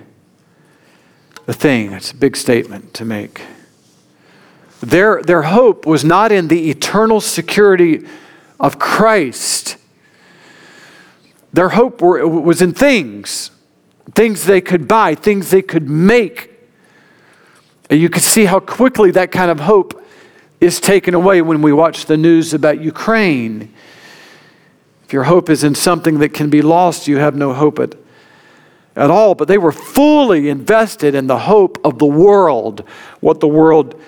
a 1.47 1.53
thing. 1.53 1.93
It's 1.93 2.13
a 2.13 2.17
big 2.17 2.37
statement 2.37 2.95
to 2.95 3.05
make. 3.05 3.43
Their, 4.81 5.23
their 5.23 5.43
hope 5.43 5.87
was 5.87 6.05
not 6.05 6.33
in 6.33 6.49
the 6.49 6.71
eternal 6.71 7.21
security 7.21 8.07
of 8.61 8.79
Christ. 8.79 9.77
Their 11.53 11.71
hope 11.71 12.01
were, 12.01 12.27
was 12.27 12.63
in 12.63 12.73
things, 12.73 13.51
things 14.15 14.45
they 14.45 14.61
could 14.61 14.87
buy, 14.87 15.15
things 15.15 15.51
they 15.51 15.63
could 15.63 15.89
make. 15.89 16.51
And 17.91 18.01
you 18.01 18.09
can 18.09 18.23
see 18.23 18.45
how 18.45 18.61
quickly 18.61 19.11
that 19.13 19.33
kind 19.33 19.51
of 19.51 19.61
hope 19.61 20.05
is 20.61 20.81
taken 20.81 21.15
away 21.15 21.43
when 21.43 21.63
we 21.63 21.73
watch 21.73 22.07
the 22.07 22.17
news 22.17 22.55
about 22.55 22.81
Ukraine 22.81 23.73
if 25.09 25.15
your 25.15 25.25
hope 25.25 25.49
is 25.49 25.65
in 25.65 25.75
something 25.75 26.19
that 26.19 26.35
can 26.35 26.51
be 26.51 26.61
lost, 26.61 27.09
you 27.09 27.17
have 27.17 27.35
no 27.35 27.55
hope 27.55 27.79
at, 27.79 27.95
at 28.95 29.11
all. 29.11 29.35
But 29.35 29.49
they 29.49 29.57
were 29.57 29.73
fully 29.73 30.51
invested 30.51 31.15
in 31.15 31.29
the 31.29 31.39
hope 31.39 31.79
of 31.83 31.99
the 31.99 32.05
world, 32.05 32.85
what 33.21 33.41
the 33.41 33.49
world 33.49 33.99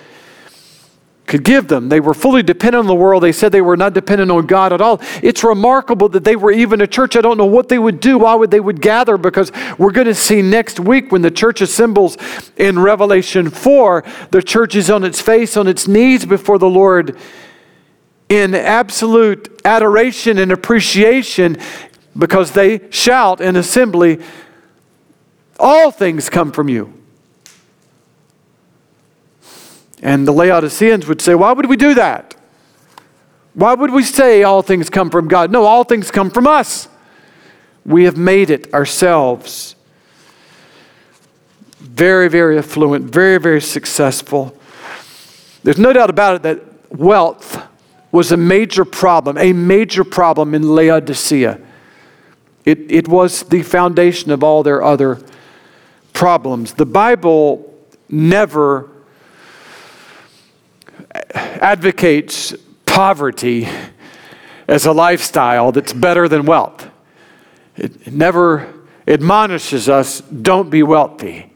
could 1.31 1.45
give 1.45 1.69
them. 1.69 1.87
They 1.87 2.01
were 2.01 2.13
fully 2.13 2.43
dependent 2.43 2.81
on 2.81 2.87
the 2.87 2.93
world. 2.93 3.23
They 3.23 3.31
said 3.31 3.53
they 3.53 3.61
were 3.61 3.77
not 3.77 3.93
dependent 3.93 4.29
on 4.29 4.45
God 4.45 4.73
at 4.73 4.81
all. 4.81 4.99
It's 5.23 5.45
remarkable 5.45 6.09
that 6.09 6.25
they 6.25 6.35
were 6.35 6.51
even 6.51 6.81
a 6.81 6.87
church. 6.87 7.15
I 7.15 7.21
don't 7.21 7.37
know 7.37 7.45
what 7.45 7.69
they 7.69 7.79
would 7.79 8.01
do, 8.01 8.17
why 8.17 8.35
would 8.35 8.51
they 8.51 8.59
would 8.59 8.81
gather, 8.81 9.17
because 9.17 9.49
we're 9.77 9.93
going 9.93 10.07
to 10.07 10.13
see 10.13 10.41
next 10.41 10.77
week 10.77 11.09
when 11.09 11.21
the 11.21 11.31
church 11.31 11.61
assembles 11.61 12.17
in 12.57 12.77
Revelation 12.77 13.49
4, 13.49 14.03
the 14.31 14.43
church 14.43 14.75
is 14.75 14.89
on 14.89 15.05
its 15.05 15.21
face, 15.21 15.55
on 15.55 15.67
its 15.67 15.87
knees 15.87 16.25
before 16.25 16.59
the 16.59 16.69
Lord 16.69 17.17
in 18.27 18.53
absolute 18.53 19.61
adoration 19.63 20.37
and 20.37 20.51
appreciation 20.51 21.57
because 22.17 22.51
they 22.51 22.91
shout 22.91 23.39
in 23.39 23.55
assembly, 23.55 24.19
All 25.57 25.91
things 25.91 26.29
come 26.29 26.51
from 26.51 26.67
you. 26.67 27.00
And 30.01 30.27
the 30.27 30.31
Laodiceans 30.31 31.07
would 31.07 31.21
say, 31.21 31.35
Why 31.35 31.51
would 31.51 31.67
we 31.67 31.77
do 31.77 31.93
that? 31.93 32.35
Why 33.53 33.73
would 33.73 33.91
we 33.91 34.03
say 34.03 34.43
all 34.43 34.61
things 34.61 34.89
come 34.89 35.09
from 35.09 35.27
God? 35.27 35.51
No, 35.51 35.65
all 35.65 35.83
things 35.83 36.09
come 36.09 36.29
from 36.29 36.47
us. 36.47 36.87
We 37.85 38.05
have 38.05 38.17
made 38.17 38.49
it 38.49 38.73
ourselves. 38.73 39.75
Very, 41.79 42.29
very 42.29 42.57
affluent, 42.57 43.11
very, 43.11 43.37
very 43.39 43.61
successful. 43.61 44.57
There's 45.63 45.77
no 45.77 45.91
doubt 45.91 46.09
about 46.09 46.35
it 46.37 46.43
that 46.43 46.91
wealth 46.91 47.61
was 48.11 48.31
a 48.31 48.37
major 48.37 48.85
problem, 48.85 49.37
a 49.37 49.53
major 49.53 50.03
problem 50.03 50.53
in 50.53 50.63
Laodicea. 50.63 51.59
It, 52.65 52.91
it 52.91 53.07
was 53.07 53.43
the 53.43 53.63
foundation 53.63 54.31
of 54.31 54.43
all 54.43 54.63
their 54.63 54.83
other 54.83 55.19
problems. 56.13 56.73
The 56.73 56.85
Bible 56.85 57.73
never 58.09 58.90
advocates 61.35 62.55
poverty 62.85 63.67
as 64.67 64.85
a 64.85 64.91
lifestyle 64.91 65.71
that's 65.71 65.93
better 65.93 66.27
than 66.27 66.45
wealth. 66.45 66.89
It 67.77 68.11
never 68.11 68.73
admonishes 69.07 69.89
us, 69.89 70.21
don't 70.21 70.69
be 70.69 70.83
wealthy. 70.83 71.51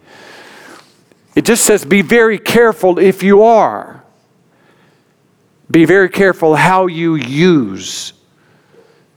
It 1.35 1.45
just 1.45 1.65
says, 1.65 1.83
be 1.83 2.01
very 2.01 2.39
careful 2.39 2.97
if 2.97 3.21
you 3.21 3.43
are. 3.43 4.03
Be 5.69 5.85
very 5.85 6.09
careful 6.09 6.55
how 6.55 6.87
you 6.87 7.15
use 7.15 8.13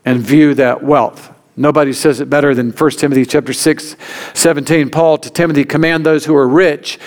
and 0.04 0.20
view 0.20 0.54
that 0.54 0.82
wealth. 0.82 1.32
Nobody 1.58 1.92
says 1.92 2.20
it 2.20 2.30
better 2.30 2.54
than 2.54 2.70
1 2.70 2.90
Timothy 2.92 3.26
chapter 3.26 3.52
6, 3.52 3.96
17. 4.32 4.90
Paul 4.90 5.18
to 5.18 5.28
Timothy, 5.28 5.64
command 5.64 6.06
those 6.06 6.24
who 6.24 6.36
are 6.36 6.46
rich 6.46 6.98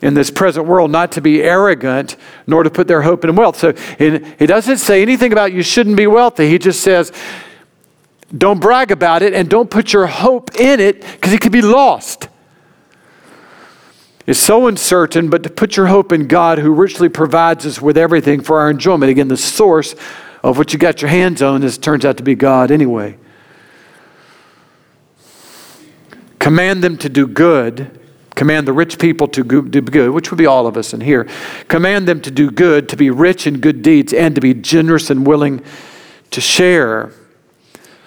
in 0.00 0.14
this 0.14 0.30
present 0.30 0.66
world 0.66 0.90
not 0.90 1.10
to 1.12 1.20
be 1.20 1.42
arrogant, 1.42 2.16
nor 2.46 2.62
to 2.62 2.70
put 2.70 2.86
their 2.86 3.02
hope 3.02 3.24
in 3.24 3.34
wealth. 3.34 3.58
So 3.58 3.72
he 3.98 4.46
doesn't 4.46 4.78
say 4.78 5.02
anything 5.02 5.32
about 5.32 5.52
you 5.52 5.62
shouldn't 5.62 5.96
be 5.96 6.06
wealthy. 6.06 6.48
He 6.48 6.58
just 6.58 6.82
says, 6.82 7.12
don't 8.36 8.60
brag 8.60 8.92
about 8.92 9.22
it 9.22 9.34
and 9.34 9.48
don't 9.48 9.70
put 9.70 9.92
your 9.92 10.06
hope 10.06 10.54
in 10.56 10.78
it 10.78 11.00
because 11.00 11.32
it 11.32 11.40
could 11.40 11.52
be 11.52 11.62
lost 11.62 12.28
It's 14.26 14.38
so 14.40 14.66
uncertain, 14.66 15.30
but 15.30 15.42
to 15.44 15.50
put 15.50 15.76
your 15.76 15.86
hope 15.86 16.12
in 16.12 16.26
God 16.26 16.58
who 16.58 16.72
richly 16.72 17.08
provides 17.08 17.64
us 17.66 17.80
with 17.80 17.96
everything 17.96 18.40
for 18.40 18.58
our 18.58 18.70
enjoyment. 18.70 19.10
Again, 19.10 19.28
the 19.28 19.36
source 19.36 19.94
of 20.42 20.58
what 20.58 20.72
you 20.72 20.78
got 20.78 21.00
your 21.02 21.08
hands 21.08 21.42
on 21.42 21.62
is 21.62 21.78
turns 21.78 22.04
out 22.04 22.16
to 22.18 22.22
be 22.22 22.34
God 22.34 22.70
anyway. 22.70 23.16
Command 26.46 26.84
them 26.84 26.96
to 26.98 27.08
do 27.08 27.26
good. 27.26 27.98
Command 28.36 28.68
the 28.68 28.72
rich 28.72 29.00
people 29.00 29.26
to 29.26 29.42
do 29.42 29.80
good, 29.80 30.10
which 30.10 30.30
would 30.30 30.38
be 30.38 30.46
all 30.46 30.68
of 30.68 30.76
us 30.76 30.94
in 30.94 31.00
here. 31.00 31.26
Command 31.66 32.06
them 32.06 32.20
to 32.20 32.30
do 32.30 32.52
good, 32.52 32.88
to 32.90 32.96
be 32.96 33.10
rich 33.10 33.48
in 33.48 33.58
good 33.58 33.82
deeds, 33.82 34.12
and 34.12 34.32
to 34.36 34.40
be 34.40 34.54
generous 34.54 35.10
and 35.10 35.26
willing 35.26 35.60
to 36.30 36.40
share. 36.40 37.10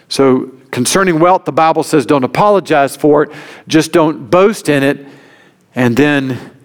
So, 0.07 0.53
concerning 0.71 1.19
wealth, 1.19 1.43
the 1.43 1.51
Bible 1.51 1.83
says 1.83 2.05
don't 2.05 2.23
apologize 2.23 2.95
for 2.95 3.23
it, 3.23 3.31
just 3.67 3.91
don't 3.91 4.29
boast 4.29 4.69
in 4.69 4.83
it 4.83 5.05
and 5.75 5.97
then 5.97 6.55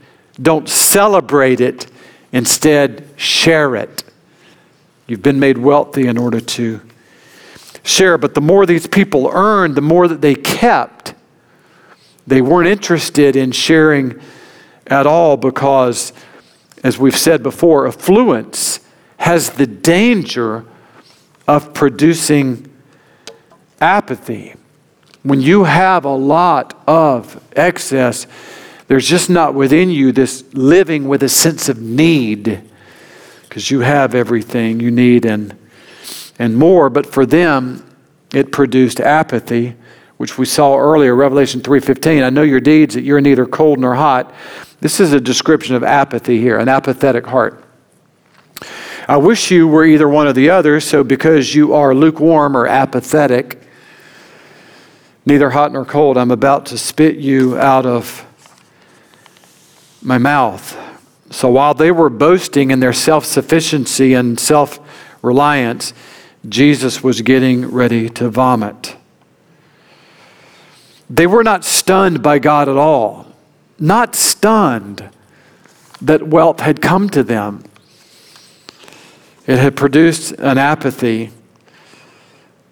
don't 0.40 0.68
celebrate 0.68 1.60
it, 1.60 1.88
instead, 2.30 3.04
share 3.16 3.74
it. 3.74 4.04
You've 5.08 5.22
been 5.22 5.40
made 5.40 5.58
wealthy 5.58 6.06
in 6.06 6.18
order 6.18 6.38
to 6.38 6.80
share, 7.82 8.16
but 8.16 8.34
the 8.34 8.40
more 8.40 8.64
these 8.64 8.86
people 8.86 9.28
earned, 9.34 9.74
the 9.74 9.82
more 9.82 10.06
that 10.06 10.20
they 10.20 10.36
kept. 10.36 11.14
They 12.26 12.40
weren't 12.40 12.68
interested 12.68 13.36
in 13.36 13.52
sharing 13.52 14.20
at 14.86 15.06
all 15.06 15.36
because, 15.36 16.12
as 16.82 16.98
we've 16.98 17.16
said 17.16 17.42
before, 17.42 17.86
affluence 17.86 18.80
has 19.18 19.50
the 19.50 19.66
danger 19.66 20.64
of 21.46 21.74
producing 21.74 22.70
apathy. 23.80 24.54
When 25.22 25.40
you 25.40 25.64
have 25.64 26.04
a 26.04 26.14
lot 26.14 26.82
of 26.86 27.42
excess, 27.56 28.26
there's 28.88 29.08
just 29.08 29.30
not 29.30 29.54
within 29.54 29.90
you 29.90 30.12
this 30.12 30.44
living 30.52 31.08
with 31.08 31.22
a 31.22 31.28
sense 31.28 31.68
of 31.68 31.80
need 31.80 32.62
because 33.42 33.70
you 33.70 33.80
have 33.80 34.14
everything 34.14 34.80
you 34.80 34.90
need 34.90 35.24
and, 35.24 35.56
and 36.38 36.56
more. 36.56 36.90
But 36.90 37.06
for 37.06 37.24
them, 37.24 37.84
it 38.34 38.52
produced 38.52 39.00
apathy, 39.00 39.76
which 40.16 40.38
we 40.38 40.46
saw 40.46 40.78
earlier, 40.78 41.14
Revelation 41.14 41.60
3.15. 41.60 42.24
I 42.24 42.30
know 42.30 42.42
your 42.42 42.60
deeds, 42.60 42.94
that 42.94 43.02
you're 43.02 43.20
neither 43.20 43.46
cold 43.46 43.78
nor 43.78 43.94
hot. 43.94 44.32
This 44.80 45.00
is 45.00 45.12
a 45.12 45.20
description 45.20 45.74
of 45.74 45.82
apathy 45.82 46.40
here, 46.40 46.58
an 46.58 46.68
apathetic 46.68 47.26
heart. 47.26 47.64
I 49.08 49.16
wish 49.16 49.50
you 49.50 49.68
were 49.68 49.84
either 49.84 50.08
one 50.08 50.26
or 50.26 50.32
the 50.32 50.50
other, 50.50 50.80
so 50.80 51.04
because 51.04 51.54
you 51.54 51.74
are 51.74 51.94
lukewarm 51.94 52.56
or 52.56 52.66
apathetic, 52.66 53.60
neither 55.26 55.50
hot 55.50 55.72
nor 55.72 55.84
cold, 55.84 56.16
I'm 56.16 56.30
about 56.30 56.66
to 56.66 56.78
spit 56.78 57.16
you 57.16 57.58
out 57.58 57.84
of 57.84 58.26
my 60.00 60.18
mouth. 60.18 60.78
So 61.30 61.50
while 61.50 61.74
they 61.74 61.90
were 61.90 62.10
boasting 62.10 62.70
in 62.70 62.80
their 62.80 62.92
self 62.92 63.24
sufficiency 63.24 64.14
and 64.14 64.38
self 64.38 64.78
reliance, 65.22 65.92
Jesus 66.48 67.02
was 67.02 67.22
getting 67.22 67.70
ready 67.70 68.08
to 68.10 68.28
vomit. 68.28 68.96
They 71.10 71.26
were 71.26 71.44
not 71.44 71.64
stunned 71.64 72.22
by 72.22 72.38
God 72.38 72.68
at 72.68 72.76
all, 72.76 73.26
not 73.78 74.14
stunned 74.14 75.10
that 76.00 76.26
wealth 76.26 76.60
had 76.60 76.80
come 76.80 77.08
to 77.10 77.22
them. 77.22 77.62
It 79.46 79.58
had 79.58 79.76
produced 79.76 80.32
an 80.32 80.58
apathy. 80.58 81.30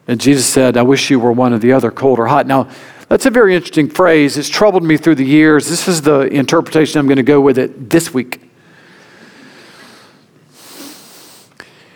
And 0.09 0.21
Jesus 0.21 0.47
said, 0.47 0.77
I 0.77 0.83
wish 0.83 1.11
you 1.11 1.21
were 1.21 1.33
one 1.33 1.53
or 1.53 1.59
the 1.59 1.73
other, 1.73 1.91
cold 1.91 2.19
or 2.19 2.27
hot. 2.27 2.47
Now, 2.47 2.69
that's 3.09 3.27
a 3.27 3.31
very 3.31 3.55
interesting 3.55 3.89
phrase. 3.89 4.39
It's 4.39 4.49
troubled 4.49 4.83
me 4.83 4.97
through 4.97 5.17
the 5.17 5.25
years. 5.25 5.69
This 5.69 5.87
is 5.87 6.03
the 6.03 6.21
interpretation 6.23 6.99
I'm 6.99 7.07
going 7.07 7.17
to 7.17 7.23
go 7.23 7.41
with 7.41 7.59
it 7.59 7.91
this 7.91 8.15
week. 8.15 8.41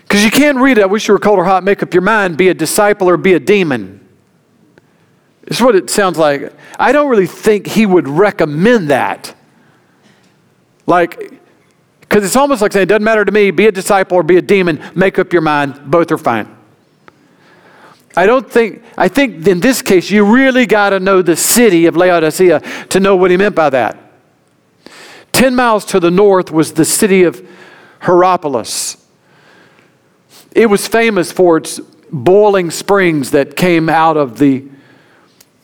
Because 0.02 0.24
you 0.24 0.30
can't 0.30 0.58
read 0.58 0.78
it, 0.78 0.82
I 0.82 0.86
wish 0.86 1.08
you 1.08 1.14
were 1.14 1.18
cold 1.18 1.38
or 1.38 1.44
hot, 1.44 1.64
make 1.64 1.82
up 1.82 1.92
your 1.92 2.02
mind, 2.02 2.36
be 2.36 2.48
a 2.48 2.54
disciple 2.54 3.08
or 3.08 3.16
be 3.16 3.34
a 3.34 3.40
demon. 3.40 4.05
It's 5.46 5.60
what 5.60 5.76
it 5.76 5.90
sounds 5.90 6.18
like. 6.18 6.52
I 6.78 6.92
don't 6.92 7.08
really 7.08 7.26
think 7.26 7.66
he 7.66 7.86
would 7.86 8.08
recommend 8.08 8.90
that. 8.90 9.34
Like, 10.86 11.40
because 12.00 12.24
it's 12.24 12.36
almost 12.36 12.62
like 12.62 12.72
saying, 12.72 12.84
it 12.84 12.88
doesn't 12.88 13.04
matter 13.04 13.24
to 13.24 13.32
me, 13.32 13.50
be 13.50 13.66
a 13.66 13.72
disciple 13.72 14.16
or 14.16 14.22
be 14.22 14.36
a 14.36 14.42
demon, 14.42 14.82
make 14.94 15.18
up 15.18 15.32
your 15.32 15.42
mind, 15.42 15.90
both 15.90 16.10
are 16.12 16.18
fine. 16.18 16.56
I 18.16 18.24
don't 18.24 18.50
think, 18.50 18.82
I 18.96 19.08
think 19.08 19.46
in 19.46 19.60
this 19.60 19.82
case, 19.82 20.10
you 20.10 20.24
really 20.24 20.64
got 20.64 20.90
to 20.90 21.00
know 21.00 21.20
the 21.20 21.36
city 21.36 21.86
of 21.86 21.96
Laodicea 21.96 22.60
to 22.88 23.00
know 23.00 23.14
what 23.14 23.30
he 23.30 23.36
meant 23.36 23.54
by 23.54 23.68
that. 23.70 23.98
10 25.32 25.54
miles 25.54 25.84
to 25.84 26.00
the 26.00 26.10
north 26.10 26.50
was 26.50 26.72
the 26.72 26.84
city 26.84 27.24
of 27.24 27.46
Hierapolis. 28.00 28.96
It 30.52 30.66
was 30.66 30.88
famous 30.88 31.30
for 31.30 31.58
its 31.58 31.78
boiling 32.10 32.70
springs 32.70 33.32
that 33.32 33.54
came 33.54 33.90
out 33.90 34.16
of 34.16 34.38
the, 34.38 34.64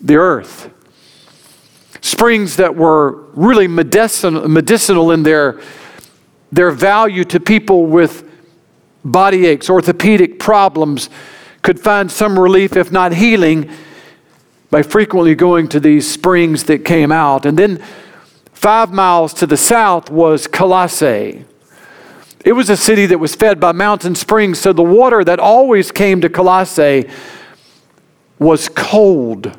the 0.03 0.17
earth. 0.17 0.71
Springs 2.01 2.57
that 2.57 2.75
were 2.75 3.13
really 3.33 3.69
medicinal, 3.69 4.49
medicinal 4.49 5.13
in 5.13 5.23
their 5.23 5.61
their 6.51 6.71
value 6.71 7.25
to 7.25 7.41
people 7.41 7.87
with 7.87 8.29
body 9.05 9.47
aches, 9.47 9.71
orthopedic 9.71 10.39
problems, 10.39 11.09
could 11.63 11.81
find 11.81 12.11
some 12.11 12.39
relief, 12.39 12.77
if 12.77 12.93
not 12.93 13.15
healing, 13.15 13.71
by 14.71 14.83
frequently 14.83 15.35
going 15.35 15.69
to 15.69 15.81
these 15.81 16.11
springs 16.11 16.65
that 16.65 16.85
came 16.85 17.11
out. 17.11 17.47
And 17.47 17.59
then 17.59 17.83
five 18.53 18.93
miles 18.93 19.33
to 19.35 19.47
the 19.47 19.57
south 19.57 20.11
was 20.11 20.47
Colossae. 20.47 21.45
It 22.45 22.53
was 22.53 22.69
a 22.69 22.77
city 22.77 23.07
that 23.07 23.19
was 23.19 23.35
fed 23.35 23.61
by 23.61 23.73
mountain 23.73 24.15
springs, 24.15 24.59
so 24.59 24.73
the 24.73 24.83
water 24.83 25.25
that 25.25 25.39
always 25.39 25.91
came 25.91 26.21
to 26.21 26.29
Colossae 26.29 27.09
was 28.39 28.69
cold, 28.69 29.57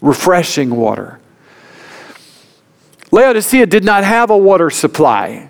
refreshing 0.00 0.70
water. 0.70 1.20
Laodicea 3.10 3.66
did 3.66 3.84
not 3.84 4.04
have 4.04 4.30
a 4.30 4.36
water 4.36 4.70
supply. 4.70 5.48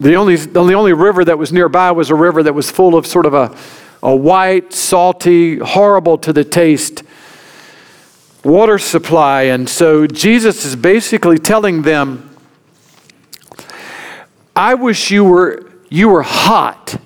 The 0.00 0.14
only, 0.14 0.36
the 0.36 0.60
only 0.60 0.92
river 0.92 1.24
that 1.24 1.38
was 1.38 1.52
nearby 1.52 1.90
was 1.90 2.10
a 2.10 2.14
river 2.14 2.42
that 2.42 2.54
was 2.54 2.70
full 2.70 2.94
of 2.94 3.06
sort 3.06 3.26
of 3.26 3.34
a, 3.34 3.56
a 4.02 4.14
white, 4.14 4.72
salty, 4.72 5.58
horrible 5.58 6.18
to 6.18 6.32
the 6.32 6.44
taste 6.44 7.02
water 8.44 8.78
supply. 8.78 9.42
And 9.42 9.68
so 9.68 10.06
Jesus 10.06 10.64
is 10.64 10.76
basically 10.76 11.38
telling 11.38 11.82
them, 11.82 12.36
I 14.54 14.74
wish 14.74 15.10
you 15.10 15.24
were, 15.24 15.70
you 15.88 16.08
were 16.08 16.22
hot, 16.22 17.00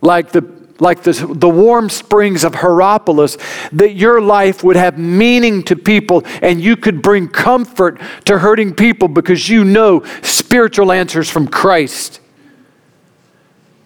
like 0.00 0.32
the 0.32 0.55
like 0.78 1.02
the, 1.02 1.12
the 1.12 1.48
warm 1.48 1.88
springs 1.88 2.44
of 2.44 2.54
Hierapolis, 2.54 3.38
that 3.72 3.94
your 3.94 4.20
life 4.20 4.62
would 4.62 4.76
have 4.76 4.98
meaning 4.98 5.62
to 5.64 5.76
people 5.76 6.22
and 6.42 6.60
you 6.60 6.76
could 6.76 7.02
bring 7.02 7.28
comfort 7.28 8.00
to 8.24 8.38
hurting 8.38 8.74
people 8.74 9.08
because 9.08 9.48
you 9.48 9.64
know 9.64 10.04
spiritual 10.22 10.92
answers 10.92 11.30
from 11.30 11.48
Christ. 11.48 12.20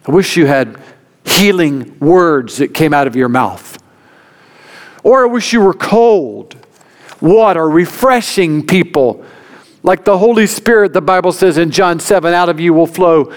I 0.07 0.13
wish 0.13 0.37
you 0.37 0.47
had 0.47 0.81
healing 1.25 1.99
words 2.01 2.57
that 2.57 2.75
came 2.75 2.93
out 2.95 3.07
of 3.07 3.15
your 3.15 3.29
mouth. 3.29 3.79
Or 5.03 5.25
I 5.25 5.27
wish 5.27 5.53
you 5.53 5.61
were 5.61 5.75
cold, 5.75 6.57
water, 7.21 7.69
refreshing 7.69 8.67
people. 8.67 9.25
Like 9.83 10.05
the 10.05 10.19
Holy 10.19 10.47
Spirit, 10.47 10.93
the 10.93 11.01
Bible 11.01 11.33
says 11.33 11.57
in 11.57 11.71
John 11.71 12.01
7, 12.01 12.35
out 12.35 12.49
of 12.49 12.61
you 12.61 12.75
will 12.75 12.87
flow 12.87 13.33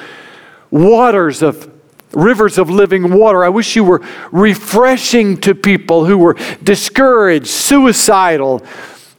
waters 0.71 1.41
of 1.41 1.72
rivers 2.13 2.57
of 2.57 2.69
living 2.69 3.17
water. 3.17 3.43
I 3.43 3.49
wish 3.49 3.75
you 3.75 3.83
were 3.83 4.01
refreshing 4.31 5.37
to 5.41 5.55
people 5.55 6.05
who 6.05 6.17
were 6.17 6.35
discouraged, 6.61 7.47
suicidal, 7.47 8.63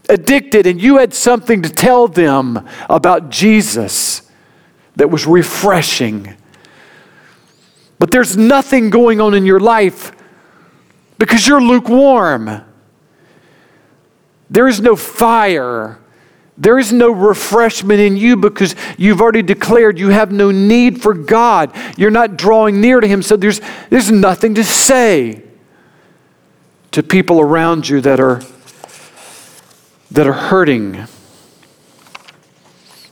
addicted, 0.09 0.67
and 0.67 0.81
you 0.81 0.99
had 0.99 1.15
something 1.15 1.63
to 1.63 1.69
tell 1.69 2.09
them 2.09 2.69
about 2.89 3.31
Jesus 3.31 4.31
that 4.97 5.11
was 5.11 5.27
refreshing. 5.27 6.37
But 7.99 8.11
there's 8.11 8.37
nothing 8.37 8.91
going 8.91 9.21
on 9.21 9.35
in 9.35 9.47
your 9.47 9.61
life 9.61 10.13
because 11.19 11.47
you're 11.47 11.63
lukewarm. 11.63 12.63
There 14.51 14.69
is 14.69 14.81
no 14.81 14.95
fire. 14.95 15.99
There 16.57 16.79
is 16.79 16.93
no 16.93 17.11
refreshment 17.11 18.01
in 18.01 18.17
you 18.17 18.37
because 18.37 18.77
you've 18.97 19.21
already 19.21 19.43
declared 19.43 19.99
you 19.99 20.11
have 20.11 20.31
no 20.31 20.51
need 20.53 21.03
for 21.03 21.13
God. 21.13 21.75
You're 21.97 22.13
not 22.13 22.37
drawing 22.37 22.81
near 22.81 23.01
to 23.01 23.09
Him, 23.09 23.23
so 23.23 23.37
there's, 23.37 23.61
there's 23.91 24.11
nothing 24.11 24.55
to 24.55 24.65
say 24.65 25.43
to 26.93 27.03
people 27.03 27.41
around 27.41 27.89
you 27.89 28.01
that 28.03 28.21
are, 28.21 28.41
that 30.13 30.29
are 30.29 30.33
hurting. 30.33 31.07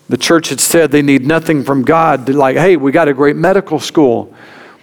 The 0.08 0.16
church 0.16 0.50
had 0.50 0.60
said 0.60 0.92
they 0.92 1.02
need 1.02 1.26
nothing 1.26 1.64
from 1.64 1.82
God. 1.82 2.26
They're 2.26 2.34
like, 2.36 2.56
hey, 2.56 2.76
we 2.76 2.92
got 2.92 3.08
a 3.08 3.14
great 3.14 3.34
medical 3.34 3.80
school. 3.80 4.32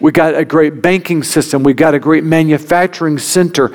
We 0.01 0.11
got 0.11 0.35
a 0.35 0.43
great 0.43 0.81
banking 0.81 1.23
system. 1.23 1.63
We 1.63 1.73
got 1.73 1.93
a 1.93 1.99
great 1.99 2.25
manufacturing 2.25 3.19
center. 3.19 3.73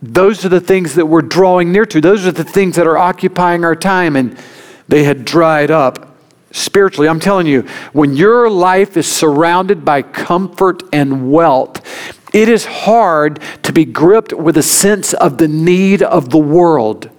Those 0.00 0.44
are 0.44 0.48
the 0.48 0.60
things 0.60 0.94
that 0.94 1.06
we're 1.06 1.22
drawing 1.22 1.72
near 1.72 1.86
to. 1.86 2.00
Those 2.00 2.26
are 2.26 2.32
the 2.32 2.44
things 2.44 2.76
that 2.76 2.86
are 2.86 2.98
occupying 2.98 3.64
our 3.64 3.74
time, 3.74 4.14
and 4.16 4.38
they 4.86 5.04
had 5.04 5.24
dried 5.24 5.70
up 5.70 6.16
spiritually. 6.52 7.08
I'm 7.08 7.20
telling 7.20 7.46
you, 7.46 7.62
when 7.92 8.14
your 8.14 8.48
life 8.48 8.96
is 8.96 9.10
surrounded 9.10 9.84
by 9.84 10.02
comfort 10.02 10.82
and 10.92 11.30
wealth, 11.32 11.84
it 12.32 12.48
is 12.48 12.64
hard 12.64 13.40
to 13.62 13.72
be 13.72 13.84
gripped 13.84 14.32
with 14.32 14.56
a 14.56 14.62
sense 14.62 15.14
of 15.14 15.38
the 15.38 15.48
need 15.48 16.02
of 16.02 16.30
the 16.30 16.38
world. 16.38 17.10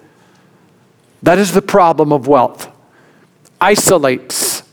That 1.21 1.37
is 1.37 1.51
the 1.51 1.61
problem 1.61 2.13
of 2.13 2.27
wealth. 2.27 2.69
Isolates. 3.59 4.63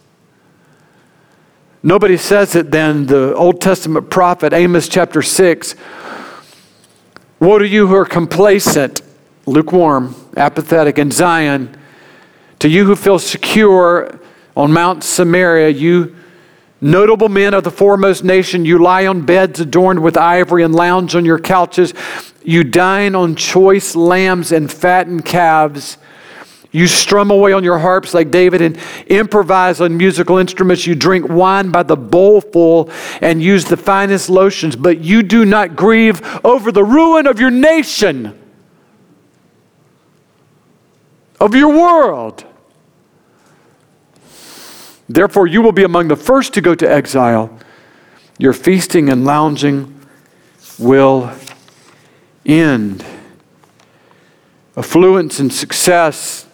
Nobody 1.83 2.17
says 2.17 2.55
it 2.55 2.71
then. 2.71 3.07
The 3.07 3.35
Old 3.35 3.61
Testament 3.61 4.11
prophet, 4.11 4.53
Amos 4.53 4.89
chapter 4.89 5.23
6, 5.23 5.75
Woe 7.39 7.59
to 7.59 7.67
you 7.67 7.87
who 7.87 7.95
are 7.95 8.07
complacent, 8.07 9.03
lukewarm, 9.47 10.15
apathetic 10.37 10.99
in 10.99 11.11
Zion. 11.11 11.77
To 12.61 12.69
you 12.69 12.87
who 12.87 12.97
feel 12.97 13.19
secure 13.19 14.19
on 14.57 14.73
Mount 14.73 15.05
Samaria, 15.05 15.69
you 15.69 16.17
Notable 16.81 17.31
men 17.31 17.55
of 17.55 17.65
the 17.65 17.71
foremost 17.71 18.23
nation, 18.23 18.67
you 18.67 18.79
lie 18.79 19.07
on 19.07 19.23
beds 19.25 19.61
adorned 19.61 20.03
with 20.03 20.17
ivory 20.17 20.63
and 20.63 20.75
lounge 20.75 21.15
on 21.15 21.25
your 21.25 21.39
couches. 21.39 21.95
You 22.45 22.65
dine 22.65 23.15
on 23.15 23.35
choice 23.35 23.97
lambs 23.97 24.53
and 24.53 24.71
fattened 24.71 25.25
calves. 25.25 25.97
You 26.77 26.87
strum 26.87 27.31
away 27.31 27.55
on 27.55 27.65
your 27.65 27.79
harps 27.79 28.13
like 28.13 28.31
David 28.31 28.61
and 28.61 28.79
improvise 29.07 29.81
on 29.81 29.97
musical 29.97 30.37
instruments. 30.37 30.87
You 30.87 30.95
drink 30.95 31.27
wine 31.27 31.71
by 31.71 31.85
the 31.85 31.97
bowlful 31.97 32.91
and 33.23 33.43
use 33.43 33.65
the 33.65 33.79
finest 33.79 34.29
lotions, 34.29 34.77
but 34.77 35.01
you 35.01 35.23
do 35.23 35.47
not 35.47 35.75
grieve 35.75 36.21
over 36.45 36.71
the 36.71 36.85
ruin 36.85 37.27
of 37.27 37.41
your 37.41 37.51
nation, 37.51 38.39
of 41.41 41.55
your 41.55 41.71
world. 41.71 42.45
Therefore, 45.09 45.47
you 45.47 45.63
will 45.63 45.73
be 45.73 45.85
among 45.85 46.09
the 46.09 46.17
first 46.17 46.53
to 46.53 46.61
go 46.61 46.75
to 46.75 46.87
exile. 46.87 47.59
Your 48.39 48.53
feasting 48.53 49.09
and 49.09 49.25
lounging 49.25 49.99
will 50.79 51.33
end. 52.45 53.03
Affluence 54.77 55.41
and 55.41 55.51
success 55.51 56.46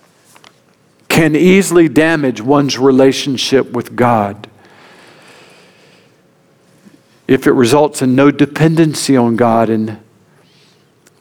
can 1.13 1.37
easily 1.37 1.91
damage 1.91 2.41
one's 2.41 2.79
relationship 2.79 3.71
with 3.71 3.95
God. 3.95 4.49
If 7.29 7.47
it 7.47 7.53
results 7.53 8.01
in 8.01 8.17
no 8.17 8.31
dependency 8.31 9.15
on 9.15 9.37
God 9.37 9.69
and 9.69 9.99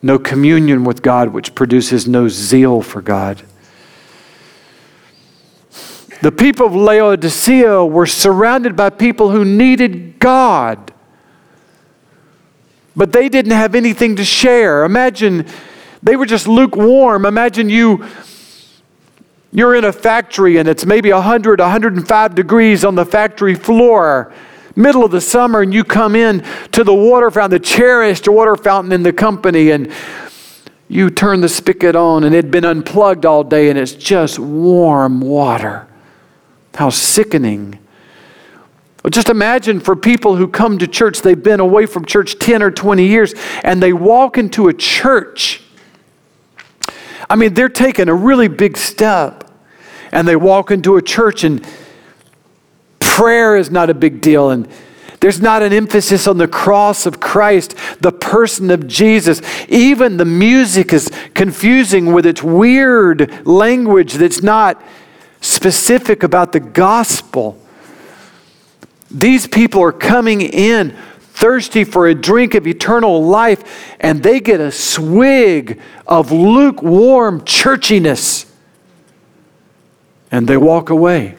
no 0.01 0.17
communion 0.17 0.85
with 0.85 1.01
God, 1.01 1.29
which 1.33 1.53
produces 1.55 2.07
no 2.07 2.29
zeal 2.29 2.81
for 2.81 3.01
God. 3.01 3.43
The 6.21 6.31
people 6.31 6.67
of 6.67 6.73
Laodicea 6.73 7.83
were 7.83 8.05
surrounded 8.05 8.77
by 8.77 8.91
people 8.91 9.31
who 9.31 9.43
needed 9.43 10.19
God, 10.19 10.93
but 12.95 13.11
they 13.11 13.27
didn't 13.27 13.51
have 13.51 13.75
anything 13.75 14.15
to 14.15 14.23
share. 14.23 14.85
Imagine 14.85 15.45
they 16.01 16.15
were 16.15 16.25
just 16.25 16.47
lukewarm. 16.47 17.25
Imagine 17.25 17.69
you 17.69 18.05
you're 19.51 19.75
in 19.75 19.83
a 19.83 19.91
factory 19.91 20.57
and 20.57 20.67
it's 20.67 20.85
maybe 20.85 21.11
100, 21.11 21.59
105 21.59 22.35
degrees 22.35 22.85
on 22.85 22.95
the 22.95 23.05
factory 23.05 23.55
floor, 23.55 24.33
middle 24.75 25.03
of 25.03 25.11
the 25.11 25.21
summer, 25.21 25.61
and 25.61 25.73
you 25.73 25.83
come 25.83 26.15
in 26.15 26.45
to 26.71 26.83
the 26.83 26.93
water 26.93 27.29
fountain, 27.29 27.59
the 27.59 27.65
cherished 27.65 28.27
water 28.27 28.55
fountain 28.55 28.91
in 28.93 29.03
the 29.03 29.13
company, 29.13 29.71
and 29.71 29.91
you 30.87 31.09
turn 31.09 31.41
the 31.41 31.49
spigot 31.49 31.95
on 31.95 32.23
and 32.23 32.35
it 32.35 32.43
had 32.43 32.51
been 32.51 32.65
unplugged 32.65 33.25
all 33.25 33.43
day 33.43 33.69
and 33.69 33.79
it's 33.79 33.93
just 33.93 34.37
warm 34.39 35.21
water. 35.21 35.87
How 36.75 36.89
sickening. 36.89 37.79
Just 39.09 39.29
imagine 39.29 39.79
for 39.79 39.95
people 39.95 40.35
who 40.35 40.47
come 40.47 40.77
to 40.77 40.87
church, 40.87 41.21
they've 41.21 41.41
been 41.41 41.59
away 41.59 41.85
from 41.85 42.05
church 42.05 42.37
10 42.37 42.61
or 42.61 42.69
20 42.69 43.05
years, 43.07 43.33
and 43.63 43.81
they 43.81 43.93
walk 43.93 44.37
into 44.37 44.67
a 44.67 44.73
church 44.73 45.63
I 47.31 47.37
mean, 47.37 47.53
they're 47.53 47.69
taking 47.69 48.09
a 48.09 48.13
really 48.13 48.49
big 48.49 48.75
step 48.75 49.49
and 50.11 50.27
they 50.27 50.35
walk 50.35 50.69
into 50.69 50.97
a 50.97 51.01
church 51.01 51.45
and 51.45 51.65
prayer 52.99 53.55
is 53.55 53.71
not 53.71 53.89
a 53.89 53.93
big 53.93 54.19
deal 54.19 54.49
and 54.49 54.67
there's 55.21 55.39
not 55.39 55.63
an 55.63 55.71
emphasis 55.71 56.27
on 56.27 56.37
the 56.37 56.47
cross 56.49 57.05
of 57.05 57.21
Christ, 57.21 57.77
the 58.01 58.11
person 58.11 58.69
of 58.69 58.85
Jesus. 58.85 59.41
Even 59.69 60.17
the 60.17 60.25
music 60.25 60.91
is 60.91 61.09
confusing 61.33 62.11
with 62.11 62.25
its 62.25 62.43
weird 62.43 63.47
language 63.47 64.15
that's 64.15 64.43
not 64.43 64.83
specific 65.39 66.23
about 66.23 66.51
the 66.51 66.59
gospel. 66.59 67.57
These 69.09 69.47
people 69.47 69.81
are 69.81 69.93
coming 69.93 70.41
in 70.41 70.97
thirsty 71.41 71.83
for 71.83 72.07
a 72.07 72.13
drink 72.13 72.53
of 72.53 72.67
eternal 72.67 73.25
life, 73.25 73.95
and 73.99 74.21
they 74.21 74.39
get 74.39 74.59
a 74.59 74.71
swig 74.71 75.81
of 76.05 76.31
lukewarm 76.31 77.41
churchiness 77.41 78.45
and 80.29 80.47
they 80.47 80.55
walk 80.55 80.91
away. 80.91 81.35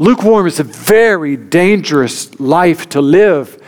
Lukewarm 0.00 0.46
is 0.48 0.58
a 0.58 0.64
very 0.64 1.36
dangerous 1.36 2.38
life 2.40 2.88
to 2.90 3.00
live 3.00 3.62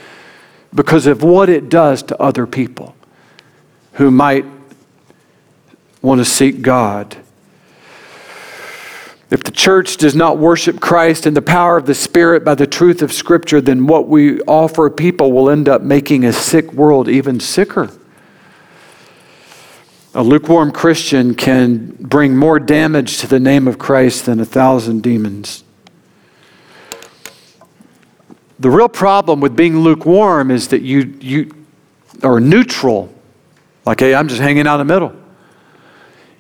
because 0.74 1.06
of 1.06 1.22
what 1.22 1.48
it 1.48 1.68
does 1.68 2.02
to 2.02 2.20
other 2.20 2.46
people 2.48 2.96
who 3.94 4.10
might 4.10 4.44
want 6.02 6.20
to 6.20 6.24
seek 6.24 6.62
God. 6.62 7.16
If 9.30 9.44
the 9.44 9.52
church 9.52 9.96
does 9.96 10.16
not 10.16 10.38
worship 10.38 10.80
Christ 10.80 11.24
in 11.24 11.34
the 11.34 11.42
power 11.42 11.76
of 11.76 11.86
the 11.86 11.94
Spirit 11.94 12.44
by 12.44 12.56
the 12.56 12.66
truth 12.66 13.00
of 13.00 13.12
Scripture, 13.12 13.60
then 13.60 13.86
what 13.86 14.08
we 14.08 14.40
offer 14.42 14.90
people 14.90 15.30
will 15.30 15.48
end 15.48 15.68
up 15.68 15.82
making 15.82 16.24
a 16.24 16.32
sick 16.32 16.72
world 16.72 17.08
even 17.08 17.38
sicker. 17.38 17.90
A 20.14 20.22
lukewarm 20.24 20.72
Christian 20.72 21.36
can 21.36 21.96
bring 22.00 22.36
more 22.36 22.58
damage 22.58 23.18
to 23.18 23.28
the 23.28 23.38
name 23.38 23.68
of 23.68 23.78
Christ 23.78 24.26
than 24.26 24.40
a 24.40 24.44
thousand 24.44 25.04
demons. 25.04 25.62
The 28.58 28.68
real 28.68 28.88
problem 28.88 29.40
with 29.40 29.54
being 29.54 29.78
lukewarm 29.78 30.50
is 30.50 30.68
that 30.68 30.82
you, 30.82 31.14
you 31.20 31.54
are 32.24 32.40
neutral, 32.40 33.14
like, 33.86 34.00
hey, 34.00 34.12
I'm 34.12 34.26
just 34.26 34.40
hanging 34.40 34.66
out 34.66 34.80
in 34.80 34.86
the 34.88 34.92
middle, 34.92 35.14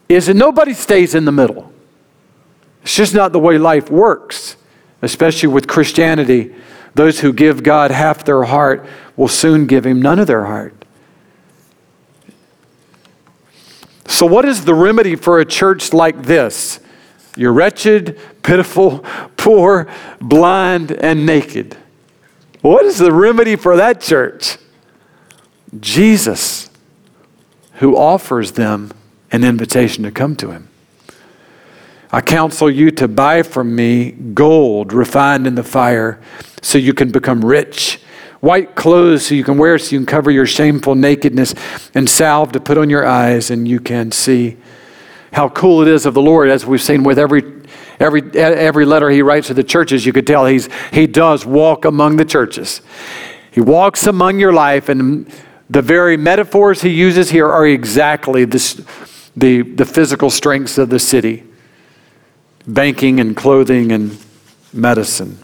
is 0.08 0.26
that 0.26 0.34
nobody 0.34 0.74
stays 0.74 1.14
in 1.14 1.24
the 1.24 1.32
middle. 1.32 1.69
It's 2.82 2.94
just 2.94 3.14
not 3.14 3.32
the 3.32 3.38
way 3.38 3.58
life 3.58 3.90
works, 3.90 4.56
especially 5.02 5.48
with 5.48 5.68
Christianity. 5.68 6.54
Those 6.94 7.20
who 7.20 7.32
give 7.32 7.62
God 7.62 7.90
half 7.90 8.24
their 8.24 8.44
heart 8.44 8.86
will 9.16 9.28
soon 9.28 9.66
give 9.66 9.86
Him 9.86 10.00
none 10.00 10.18
of 10.18 10.26
their 10.26 10.46
heart. 10.46 10.74
So, 14.06 14.26
what 14.26 14.44
is 14.44 14.64
the 14.64 14.74
remedy 14.74 15.14
for 15.14 15.40
a 15.40 15.44
church 15.44 15.92
like 15.92 16.24
this? 16.24 16.80
You're 17.36 17.52
wretched, 17.52 18.18
pitiful, 18.42 18.98
poor, 19.36 19.88
blind, 20.20 20.92
and 20.92 21.24
naked. 21.24 21.76
What 22.60 22.84
is 22.84 22.98
the 22.98 23.12
remedy 23.12 23.56
for 23.56 23.76
that 23.76 24.00
church? 24.00 24.58
Jesus, 25.78 26.68
who 27.74 27.96
offers 27.96 28.52
them 28.52 28.90
an 29.30 29.44
invitation 29.44 30.02
to 30.04 30.10
come 30.10 30.34
to 30.36 30.50
Him. 30.50 30.69
I 32.12 32.20
counsel 32.20 32.68
you 32.68 32.90
to 32.92 33.06
buy 33.06 33.44
from 33.44 33.76
me 33.76 34.10
gold 34.10 34.92
refined 34.92 35.46
in 35.46 35.54
the 35.54 35.62
fire 35.62 36.20
so 36.60 36.76
you 36.76 36.92
can 36.92 37.12
become 37.12 37.44
rich, 37.44 38.00
white 38.40 38.74
clothes 38.74 39.26
so 39.26 39.36
you 39.36 39.44
can 39.44 39.56
wear 39.56 39.78
so 39.78 39.92
you 39.92 40.00
can 40.00 40.06
cover 40.06 40.30
your 40.30 40.46
shameful 40.46 40.96
nakedness, 40.96 41.54
and 41.94 42.10
salve 42.10 42.50
to 42.52 42.60
put 42.60 42.78
on 42.78 42.90
your 42.90 43.06
eyes 43.06 43.50
and 43.50 43.68
you 43.68 43.78
can 43.78 44.10
see. 44.10 44.56
How 45.32 45.48
cool 45.50 45.82
it 45.82 45.88
is 45.88 46.04
of 46.04 46.14
the 46.14 46.20
Lord, 46.20 46.48
as 46.48 46.66
we've 46.66 46.82
seen 46.82 47.04
with 47.04 47.16
every, 47.16 47.44
every, 48.00 48.22
every 48.34 48.84
letter 48.84 49.08
he 49.10 49.22
writes 49.22 49.46
to 49.46 49.54
the 49.54 49.62
churches, 49.62 50.04
you 50.04 50.12
could 50.12 50.26
tell 50.26 50.46
he's, 50.46 50.68
he 50.92 51.06
does 51.06 51.46
walk 51.46 51.84
among 51.84 52.16
the 52.16 52.24
churches. 52.24 52.82
He 53.52 53.60
walks 53.60 54.08
among 54.08 54.40
your 54.40 54.52
life, 54.52 54.88
and 54.88 55.32
the 55.68 55.82
very 55.82 56.16
metaphors 56.16 56.82
he 56.82 56.88
uses 56.88 57.30
here 57.30 57.48
are 57.48 57.64
exactly 57.64 58.44
this, 58.44 58.84
the, 59.36 59.62
the 59.62 59.84
physical 59.84 60.30
strengths 60.30 60.76
of 60.76 60.90
the 60.90 60.98
city 60.98 61.44
banking 62.66 63.20
and 63.20 63.36
clothing 63.36 63.92
and 63.92 64.18
medicine. 64.72 65.38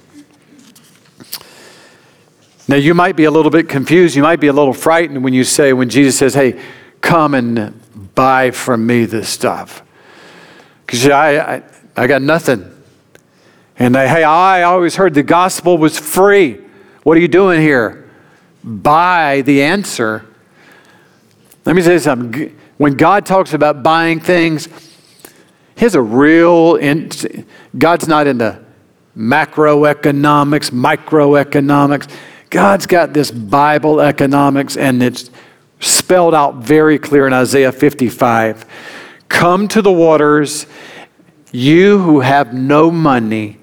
Now, 2.68 2.76
you 2.76 2.94
might 2.94 3.14
be 3.14 3.24
a 3.24 3.30
little 3.30 3.50
bit 3.50 3.68
confused. 3.68 4.16
You 4.16 4.22
might 4.22 4.40
be 4.40 4.48
a 4.48 4.52
little 4.52 4.72
frightened 4.72 5.22
when 5.22 5.32
you 5.32 5.44
say, 5.44 5.72
when 5.72 5.88
Jesus 5.88 6.18
says, 6.18 6.34
hey, 6.34 6.60
come 7.00 7.34
and 7.34 7.80
buy 8.14 8.50
from 8.50 8.86
me 8.86 9.04
this 9.04 9.28
stuff. 9.28 9.82
Because 10.84 11.06
I, 11.06 11.56
I, 11.56 11.62
I 11.96 12.06
got 12.08 12.22
nothing. 12.22 12.72
And 13.78 13.96
I, 13.96 14.08
hey, 14.08 14.24
I 14.24 14.62
always 14.62 14.96
heard 14.96 15.14
the 15.14 15.22
gospel 15.22 15.78
was 15.78 15.98
free. 15.98 16.60
What 17.04 17.16
are 17.16 17.20
you 17.20 17.28
doing 17.28 17.60
here? 17.60 18.10
Buy 18.64 19.42
the 19.42 19.62
answer. 19.62 20.26
Let 21.64 21.76
me 21.76 21.82
say 21.82 21.98
something. 21.98 22.58
When 22.78 22.94
God 22.94 23.26
talks 23.26 23.54
about 23.54 23.82
buying 23.82 24.18
things, 24.18 24.68
He's 25.76 25.94
a 25.94 26.02
real, 26.02 26.76
in, 26.76 27.10
God's 27.76 28.08
not 28.08 28.26
into 28.26 28.58
macroeconomics, 29.16 30.70
microeconomics. 30.70 32.10
God's 32.50 32.86
got 32.86 33.12
this 33.12 33.30
Bible 33.30 34.00
economics, 34.00 34.76
and 34.76 35.02
it's 35.02 35.30
spelled 35.80 36.34
out 36.34 36.56
very 36.56 36.98
clear 36.98 37.26
in 37.26 37.32
Isaiah 37.32 37.72
55. 37.72 38.64
Come 39.28 39.68
to 39.68 39.82
the 39.82 39.92
waters, 39.92 40.66
you 41.52 41.98
who 41.98 42.20
have 42.20 42.54
no 42.54 42.90
money, 42.90 43.58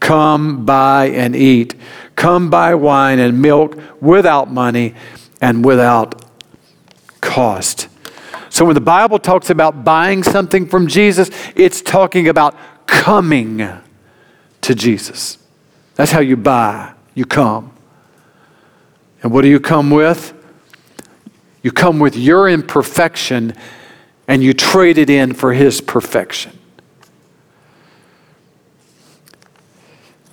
come 0.00 0.64
buy 0.64 1.08
and 1.08 1.36
eat. 1.36 1.74
Come 2.16 2.50
buy 2.50 2.74
wine 2.74 3.18
and 3.18 3.40
milk 3.40 3.78
without 4.00 4.50
money 4.50 4.94
and 5.40 5.64
without 5.64 6.24
cost. 7.20 7.89
So 8.50 8.64
when 8.64 8.74
the 8.74 8.80
Bible 8.80 9.20
talks 9.20 9.48
about 9.48 9.84
buying 9.84 10.24
something 10.24 10.66
from 10.66 10.88
Jesus, 10.88 11.30
it's 11.54 11.80
talking 11.80 12.28
about 12.28 12.56
coming 12.86 13.66
to 14.60 14.74
Jesus. 14.74 15.38
That's 15.94 16.10
how 16.10 16.20
you 16.20 16.36
buy. 16.36 16.94
you 17.14 17.24
come. 17.24 17.72
And 19.22 19.32
what 19.32 19.42
do 19.42 19.48
you 19.48 19.60
come 19.60 19.90
with? 19.90 20.34
You 21.62 21.70
come 21.70 21.98
with 22.00 22.16
your 22.16 22.48
imperfection 22.48 23.54
and 24.26 24.42
you 24.42 24.52
trade 24.52 24.98
it 24.98 25.10
in 25.10 25.34
for 25.34 25.52
His 25.52 25.80
perfection. 25.80 26.58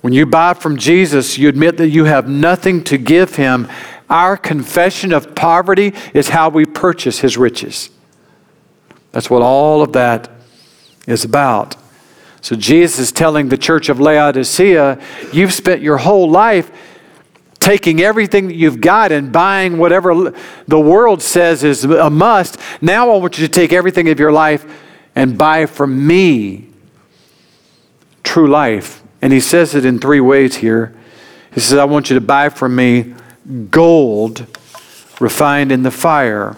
When 0.00 0.12
you 0.12 0.26
buy 0.26 0.54
from 0.54 0.76
Jesus, 0.76 1.38
you 1.38 1.48
admit 1.48 1.76
that 1.76 1.88
you 1.88 2.04
have 2.04 2.28
nothing 2.28 2.82
to 2.84 2.98
give 2.98 3.36
Him. 3.36 3.68
Our 4.08 4.36
confession 4.36 5.12
of 5.12 5.34
poverty 5.34 5.92
is 6.14 6.30
how 6.30 6.48
we 6.48 6.64
purchase 6.64 7.20
His 7.20 7.36
riches. 7.36 7.90
That's 9.18 9.28
what 9.28 9.42
all 9.42 9.82
of 9.82 9.94
that 9.94 10.30
is 11.08 11.24
about. 11.24 11.74
So 12.40 12.54
Jesus 12.54 13.00
is 13.00 13.10
telling 13.10 13.48
the 13.48 13.58
church 13.58 13.88
of 13.88 13.98
Laodicea, 13.98 15.02
you've 15.32 15.52
spent 15.52 15.82
your 15.82 15.96
whole 15.96 16.30
life 16.30 16.70
taking 17.58 18.00
everything 18.00 18.46
that 18.46 18.54
you've 18.54 18.80
got 18.80 19.10
and 19.10 19.32
buying 19.32 19.76
whatever 19.76 20.32
the 20.68 20.78
world 20.78 21.20
says 21.20 21.64
is 21.64 21.82
a 21.82 22.08
must. 22.08 22.58
Now 22.80 23.10
I 23.10 23.16
want 23.16 23.40
you 23.40 23.44
to 23.48 23.52
take 23.52 23.72
everything 23.72 24.08
of 24.08 24.20
your 24.20 24.30
life 24.30 24.64
and 25.16 25.36
buy 25.36 25.66
from 25.66 26.06
me 26.06 26.68
true 28.22 28.46
life. 28.46 29.02
And 29.20 29.32
he 29.32 29.40
says 29.40 29.74
it 29.74 29.84
in 29.84 29.98
three 29.98 30.20
ways 30.20 30.54
here. 30.54 30.94
He 31.52 31.58
says, 31.58 31.76
I 31.76 31.86
want 31.86 32.08
you 32.08 32.14
to 32.14 32.24
buy 32.24 32.50
from 32.50 32.76
me 32.76 33.16
gold 33.68 34.46
refined 35.18 35.72
in 35.72 35.82
the 35.82 35.90
fire. 35.90 36.56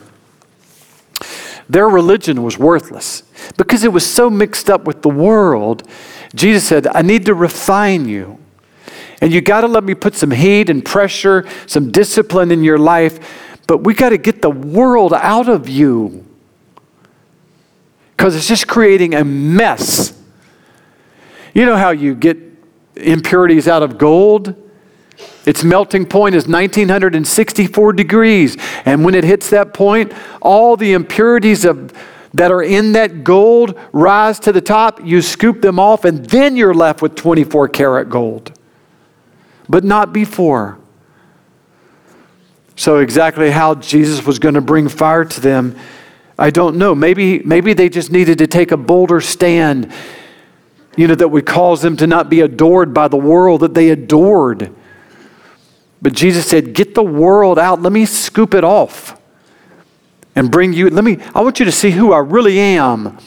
Their 1.70 1.88
religion 1.88 2.42
was 2.42 2.58
worthless 2.58 3.22
because 3.56 3.84
it 3.84 3.92
was 3.92 4.04
so 4.04 4.28
mixed 4.28 4.68
up 4.68 4.84
with 4.84 5.02
the 5.02 5.08
world. 5.08 5.88
Jesus 6.34 6.66
said, 6.66 6.88
I 6.88 7.02
need 7.02 7.26
to 7.26 7.34
refine 7.34 8.08
you. 8.08 8.38
And 9.20 9.32
you 9.32 9.40
got 9.40 9.60
to 9.60 9.68
let 9.68 9.84
me 9.84 9.94
put 9.94 10.16
some 10.16 10.32
heat 10.32 10.68
and 10.68 10.84
pressure, 10.84 11.46
some 11.66 11.92
discipline 11.92 12.50
in 12.50 12.64
your 12.64 12.78
life, 12.78 13.56
but 13.68 13.84
we 13.84 13.94
got 13.94 14.08
to 14.08 14.18
get 14.18 14.42
the 14.42 14.50
world 14.50 15.12
out 15.12 15.48
of 15.48 15.68
you 15.68 16.26
because 18.16 18.34
it's 18.34 18.48
just 18.48 18.66
creating 18.66 19.14
a 19.14 19.22
mess. 19.22 20.12
You 21.54 21.66
know 21.66 21.76
how 21.76 21.90
you 21.90 22.16
get 22.16 22.36
impurities 22.96 23.68
out 23.68 23.84
of 23.84 23.96
gold? 23.96 24.56
Its 25.46 25.64
melting 25.64 26.06
point 26.06 26.34
is 26.34 26.46
1964 26.46 27.92
degrees. 27.94 28.56
And 28.84 29.04
when 29.04 29.14
it 29.14 29.24
hits 29.24 29.50
that 29.50 29.72
point, 29.72 30.12
all 30.42 30.76
the 30.76 30.92
impurities 30.92 31.64
of, 31.64 31.92
that 32.34 32.50
are 32.50 32.62
in 32.62 32.92
that 32.92 33.24
gold 33.24 33.78
rise 33.92 34.38
to 34.40 34.52
the 34.52 34.60
top. 34.60 35.04
You 35.04 35.22
scoop 35.22 35.62
them 35.62 35.78
off, 35.78 36.04
and 36.04 36.24
then 36.26 36.56
you're 36.56 36.74
left 36.74 37.02
with 37.02 37.14
24 37.14 37.68
karat 37.68 38.10
gold 38.10 38.52
but 39.70 39.84
not 39.84 40.12
before. 40.12 40.78
So, 42.74 42.98
exactly 42.98 43.50
how 43.50 43.76
Jesus 43.76 44.26
was 44.26 44.40
going 44.40 44.54
to 44.54 44.60
bring 44.60 44.88
fire 44.88 45.24
to 45.24 45.40
them, 45.40 45.76
I 46.36 46.50
don't 46.50 46.76
know. 46.76 46.94
Maybe, 46.94 47.38
maybe 47.40 47.72
they 47.72 47.88
just 47.88 48.10
needed 48.10 48.38
to 48.38 48.46
take 48.46 48.72
a 48.72 48.76
bolder 48.76 49.20
stand, 49.20 49.92
you 50.96 51.06
know, 51.06 51.14
that 51.14 51.28
would 51.28 51.46
cause 51.46 51.82
them 51.82 51.96
to 51.98 52.06
not 52.06 52.28
be 52.28 52.40
adored 52.40 52.92
by 52.92 53.06
the 53.06 53.16
world 53.16 53.60
that 53.60 53.74
they 53.74 53.90
adored. 53.90 54.74
But 56.02 56.14
Jesus 56.14 56.46
said, 56.46 56.74
Get 56.74 56.94
the 56.94 57.02
world 57.02 57.58
out. 57.58 57.82
Let 57.82 57.92
me 57.92 58.06
scoop 58.06 58.54
it 58.54 58.64
off 58.64 59.20
and 60.34 60.50
bring 60.50 60.72
you. 60.72 60.90
Let 60.90 61.04
me, 61.04 61.18
I 61.34 61.42
want 61.42 61.58
you 61.58 61.66
to 61.66 61.72
see 61.72 61.90
who 61.90 62.12
I 62.12 62.18
really 62.18 62.58
am 62.58 63.18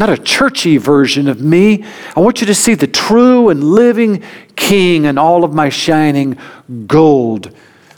not 0.00 0.08
a 0.08 0.16
churchy 0.16 0.78
version 0.78 1.28
of 1.28 1.42
me. 1.42 1.84
I 2.16 2.20
want 2.20 2.40
you 2.40 2.46
to 2.46 2.54
see 2.54 2.74
the 2.74 2.86
true 2.86 3.50
and 3.50 3.62
living 3.62 4.22
King 4.56 5.04
and 5.04 5.18
all 5.18 5.44
of 5.44 5.52
my 5.52 5.68
shining 5.68 6.38
gold, 6.86 7.54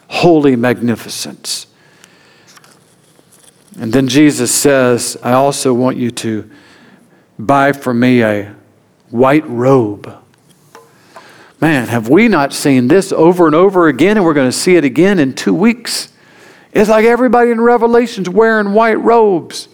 holy 0.09 0.57
magnificence. 0.57 1.68
And 3.78 3.92
then 3.92 4.09
Jesus 4.09 4.52
says, 4.52 5.16
I 5.22 5.33
also 5.33 5.72
want 5.72 5.96
you 5.96 6.11
to 6.11 6.50
buy 7.38 7.70
for 7.70 7.94
me 7.94 8.24
a 8.24 8.52
white 9.11 9.48
robe. 9.48 10.22
Man, 11.62 11.87
have 11.87 12.09
we 12.09 12.27
not 12.27 12.53
seen 12.53 12.88
this 12.88 13.12
over 13.12 13.46
and 13.46 13.55
over 13.55 13.87
again? 13.87 14.16
And 14.16 14.27
we're 14.27 14.35
going 14.35 14.51
to 14.51 14.57
see 14.57 14.75
it 14.75 14.83
again 14.83 15.20
in 15.20 15.33
two 15.33 15.55
weeks. 15.55 16.12
It's 16.72 16.90
like 16.90 17.05
everybody 17.05 17.53
in 17.53 17.61
Revelation's 17.61 18.29
wearing 18.29 18.72
white 18.72 18.98
robes 18.98 19.68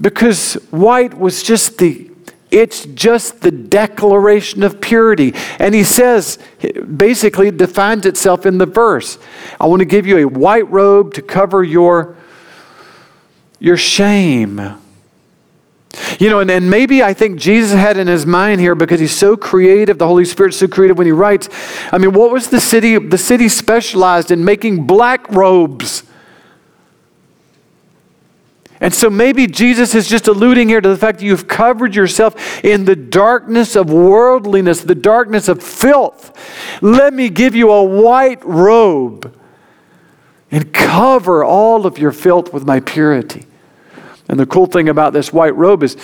because 0.00 0.54
white 0.70 1.16
was 1.16 1.44
just 1.44 1.78
the 1.78 2.10
it's 2.50 2.84
just 2.84 3.42
the 3.42 3.52
declaration 3.52 4.64
of 4.64 4.80
purity. 4.80 5.34
And 5.60 5.72
he 5.72 5.84
says, 5.84 6.36
basically, 6.96 7.52
defines 7.52 8.04
itself 8.04 8.44
in 8.44 8.58
the 8.58 8.66
verse. 8.66 9.20
I 9.60 9.68
want 9.68 9.78
to 9.82 9.86
give 9.86 10.04
you 10.04 10.18
a 10.18 10.24
white 10.24 10.68
robe 10.68 11.14
to 11.14 11.22
cover 11.22 11.62
your, 11.62 12.16
your 13.60 13.76
shame. 13.76 14.80
You 16.18 16.30
know, 16.30 16.40
and, 16.40 16.50
and 16.50 16.70
maybe 16.70 17.02
I 17.02 17.14
think 17.14 17.38
Jesus 17.38 17.72
had 17.72 17.96
in 17.96 18.06
his 18.06 18.24
mind 18.24 18.60
here 18.60 18.74
because 18.74 19.00
he's 19.00 19.16
so 19.16 19.36
creative, 19.36 19.98
the 19.98 20.06
Holy 20.06 20.24
Spirit's 20.24 20.58
so 20.58 20.68
creative 20.68 20.98
when 20.98 21.06
he 21.06 21.12
writes. 21.12 21.48
I 21.92 21.98
mean, 21.98 22.12
what 22.12 22.30
was 22.30 22.48
the 22.48 22.60
city? 22.60 22.98
The 22.98 23.18
city 23.18 23.48
specialized 23.48 24.30
in 24.30 24.44
making 24.44 24.86
black 24.86 25.28
robes. 25.30 26.04
And 28.80 28.94
so 28.94 29.10
maybe 29.10 29.46
Jesus 29.46 29.94
is 29.94 30.08
just 30.08 30.26
alluding 30.26 30.68
here 30.68 30.80
to 30.80 30.88
the 30.88 30.96
fact 30.96 31.18
that 31.18 31.24
you've 31.24 31.46
covered 31.46 31.94
yourself 31.94 32.64
in 32.64 32.86
the 32.86 32.96
darkness 32.96 33.76
of 33.76 33.90
worldliness, 33.90 34.82
the 34.82 34.94
darkness 34.94 35.48
of 35.48 35.62
filth. 35.62 36.32
Let 36.80 37.12
me 37.12 37.28
give 37.28 37.54
you 37.54 37.70
a 37.70 37.84
white 37.84 38.42
robe 38.42 39.36
and 40.50 40.72
cover 40.72 41.44
all 41.44 41.84
of 41.84 41.98
your 41.98 42.12
filth 42.12 42.54
with 42.54 42.64
my 42.64 42.80
purity. 42.80 43.46
And 44.30 44.38
the 44.38 44.46
cool 44.46 44.66
thing 44.66 44.88
about 44.88 45.12
this 45.12 45.32
white 45.32 45.56
robe 45.56 45.82
is 45.82 45.96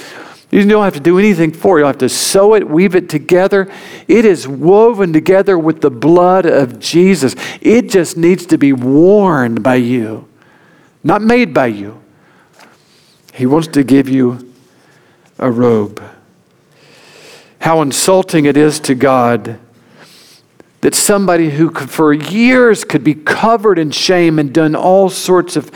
you 0.50 0.66
don't 0.66 0.82
have 0.82 0.94
to 0.94 1.00
do 1.00 1.16
anything 1.16 1.52
for 1.52 1.76
it. 1.76 1.80
You 1.80 1.84
don't 1.84 1.94
have 1.94 1.98
to 1.98 2.08
sew 2.08 2.54
it, 2.54 2.68
weave 2.68 2.96
it 2.96 3.08
together. 3.08 3.70
It 4.08 4.24
is 4.24 4.48
woven 4.48 5.12
together 5.12 5.56
with 5.56 5.80
the 5.80 5.92
blood 5.92 6.44
of 6.44 6.80
Jesus. 6.80 7.36
It 7.60 7.88
just 7.88 8.16
needs 8.16 8.44
to 8.46 8.58
be 8.58 8.72
worn 8.72 9.62
by 9.62 9.76
you, 9.76 10.26
not 11.04 11.22
made 11.22 11.54
by 11.54 11.66
you. 11.66 12.02
He 13.32 13.46
wants 13.46 13.68
to 13.68 13.84
give 13.84 14.08
you 14.08 14.52
a 15.38 15.48
robe. 15.48 16.02
How 17.60 17.80
insulting 17.80 18.44
it 18.44 18.56
is 18.56 18.80
to 18.80 18.96
God 18.96 19.60
that 20.80 20.96
somebody 20.96 21.50
who 21.50 21.70
could, 21.70 21.90
for 21.90 22.12
years 22.12 22.82
could 22.82 23.04
be 23.04 23.14
covered 23.14 23.78
in 23.78 23.92
shame 23.92 24.40
and 24.40 24.52
done 24.52 24.74
all 24.74 25.10
sorts 25.10 25.54
of 25.54 25.70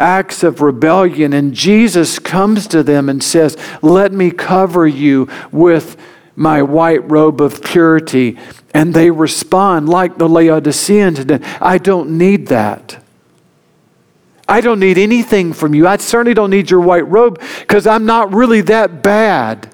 acts 0.00 0.42
of 0.42 0.60
rebellion, 0.60 1.32
and 1.32 1.54
Jesus 1.54 2.18
comes 2.18 2.66
to 2.68 2.82
them 2.82 3.08
and 3.08 3.22
says, 3.22 3.56
Let 3.82 4.12
me 4.12 4.30
cover 4.30 4.86
you 4.86 5.28
with 5.52 5.96
my 6.34 6.62
white 6.62 7.08
robe 7.08 7.40
of 7.40 7.62
purity. 7.62 8.38
And 8.72 8.94
they 8.94 9.10
respond 9.10 9.88
like 9.88 10.18
the 10.18 10.28
Laodiceans, 10.28 11.24
I 11.60 11.78
don't 11.78 12.18
need 12.18 12.48
that. 12.48 13.02
I 14.48 14.60
don't 14.60 14.80
need 14.80 14.98
anything 14.98 15.52
from 15.52 15.74
you. 15.74 15.86
I 15.86 15.96
certainly 15.98 16.34
don't 16.34 16.50
need 16.50 16.70
your 16.70 16.80
white 16.80 17.08
robe 17.08 17.40
because 17.60 17.86
I'm 17.86 18.04
not 18.04 18.34
really 18.34 18.62
that 18.62 19.02
bad. 19.02 19.72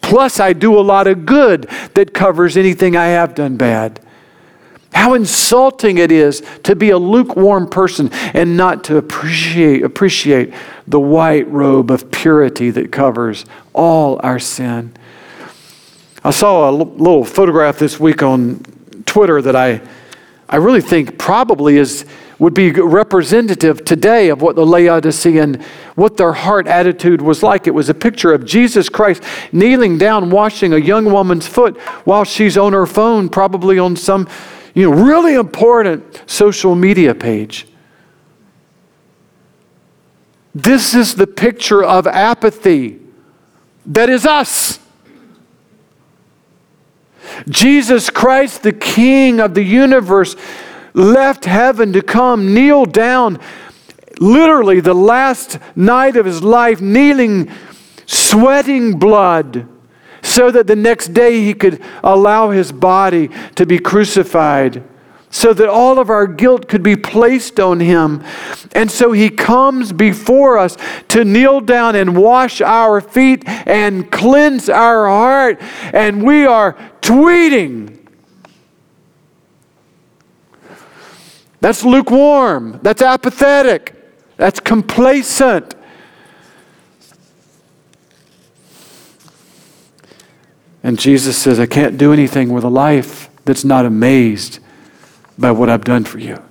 Plus, 0.00 0.40
I 0.40 0.52
do 0.52 0.78
a 0.78 0.80
lot 0.80 1.06
of 1.06 1.24
good 1.24 1.68
that 1.94 2.12
covers 2.12 2.56
anything 2.56 2.96
I 2.96 3.06
have 3.08 3.34
done 3.34 3.56
bad. 3.56 4.00
How 4.92 5.14
insulting 5.14 5.98
it 5.98 6.10
is 6.10 6.42
to 6.64 6.74
be 6.74 6.90
a 6.90 6.98
lukewarm 6.98 7.68
person 7.68 8.10
and 8.34 8.56
not 8.56 8.84
to 8.84 8.96
appreciate, 8.96 9.82
appreciate 9.82 10.52
the 10.86 11.00
white 11.00 11.48
robe 11.48 11.90
of 11.90 12.10
purity 12.10 12.70
that 12.70 12.90
covers 12.90 13.44
all 13.72 14.20
our 14.22 14.38
sin. 14.38 14.92
I 16.22 16.30
saw 16.32 16.68
a 16.68 16.72
little 16.72 17.24
photograph 17.24 17.78
this 17.78 17.98
week 17.98 18.22
on 18.22 18.62
Twitter 19.06 19.40
that 19.40 19.56
I, 19.56 19.80
I 20.48 20.56
really 20.56 20.82
think 20.82 21.18
probably 21.18 21.76
is 21.76 22.04
would 22.40 22.54
be 22.54 22.72
representative 22.72 23.84
today 23.84 24.30
of 24.30 24.40
what 24.40 24.56
the 24.56 24.64
Laodicean, 24.64 25.62
what 25.94 26.16
their 26.16 26.32
heart 26.32 26.66
attitude 26.66 27.20
was 27.20 27.42
like. 27.42 27.66
It 27.66 27.74
was 27.74 27.90
a 27.90 27.94
picture 27.94 28.32
of 28.32 28.46
Jesus 28.46 28.88
Christ 28.88 29.22
kneeling 29.52 29.98
down, 29.98 30.30
washing 30.30 30.72
a 30.72 30.78
young 30.78 31.12
woman's 31.12 31.46
foot 31.46 31.78
while 32.06 32.24
she's 32.24 32.56
on 32.56 32.72
her 32.72 32.86
phone, 32.86 33.28
probably 33.28 33.78
on 33.78 33.94
some, 33.94 34.26
you 34.74 34.90
know, 34.90 35.04
really 35.04 35.34
important 35.34 36.22
social 36.26 36.74
media 36.74 37.14
page. 37.14 37.66
This 40.54 40.94
is 40.94 41.14
the 41.14 41.26
picture 41.26 41.82
of 41.82 42.06
apathy 42.06 43.00
that 43.86 44.08
is 44.08 44.26
us. 44.26 44.78
Jesus 47.48 48.10
Christ, 48.10 48.62
the 48.62 48.72
King 48.72 49.40
of 49.40 49.54
the 49.54 49.62
universe, 49.62 50.36
left 50.92 51.44
heaven 51.44 51.92
to 51.92 52.02
come, 52.02 52.52
kneel 52.52 52.84
down, 52.84 53.38
literally 54.18 54.80
the 54.80 54.94
last 54.94 55.58
night 55.76 56.16
of 56.16 56.26
his 56.26 56.42
life, 56.42 56.80
kneeling, 56.80 57.50
sweating 58.06 58.98
blood, 58.98 59.66
so 60.30 60.50
that 60.50 60.66
the 60.66 60.76
next 60.76 61.08
day 61.08 61.44
he 61.44 61.52
could 61.52 61.82
allow 62.04 62.50
his 62.50 62.70
body 62.70 63.28
to 63.56 63.66
be 63.66 63.78
crucified 63.78 64.82
so 65.30 65.52
that 65.52 65.68
all 65.68 65.98
of 65.98 66.10
our 66.10 66.26
guilt 66.26 66.68
could 66.68 66.82
be 66.82 66.96
placed 66.96 67.60
on 67.60 67.78
him. 67.78 68.22
And 68.72 68.90
so 68.90 69.12
he 69.12 69.30
comes 69.30 69.92
before 69.92 70.58
us 70.58 70.76
to 71.08 71.24
kneel 71.24 71.60
down 71.60 71.94
and 71.94 72.16
wash 72.16 72.60
our 72.60 73.00
feet 73.00 73.44
and 73.46 74.10
cleanse 74.10 74.68
our 74.68 75.06
heart. 75.06 75.58
And 75.92 76.24
we 76.24 76.46
are 76.46 76.74
tweeting. 77.00 77.98
That's 81.60 81.84
lukewarm. 81.84 82.80
That's 82.82 83.02
apathetic. 83.02 83.94
That's 84.36 84.58
complacent. 84.58 85.74
And 90.82 90.98
Jesus 90.98 91.36
says, 91.36 91.60
I 91.60 91.66
can't 91.66 91.98
do 91.98 92.12
anything 92.12 92.52
with 92.52 92.64
a 92.64 92.68
life 92.68 93.28
that's 93.44 93.64
not 93.64 93.84
amazed 93.84 94.58
by 95.38 95.50
what 95.50 95.68
I've 95.68 95.84
done 95.84 96.04
for 96.04 96.18
you. 96.18 96.42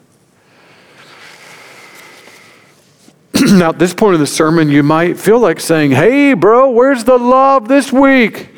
now, 3.58 3.70
at 3.70 3.80
this 3.80 3.94
point 3.94 4.16
in 4.16 4.22
the 4.22 4.28
sermon, 4.28 4.70
you 4.70 4.84
might 4.84 5.18
feel 5.18 5.40
like 5.40 5.60
saying, 5.60 5.92
Hey, 5.92 6.34
bro, 6.34 6.70
where's 6.72 7.04
the 7.04 7.18
love 7.18 7.68
this 7.68 7.92
week? 7.92 8.50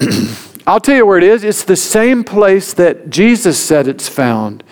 I'll 0.66 0.80
tell 0.80 0.96
you 0.96 1.06
where 1.06 1.18
it 1.18 1.24
is. 1.24 1.44
It's 1.44 1.64
the 1.64 1.76
same 1.76 2.24
place 2.24 2.72
that 2.74 3.10
Jesus 3.10 3.58
said 3.58 3.86
it's 3.86 4.08
found 4.08 4.64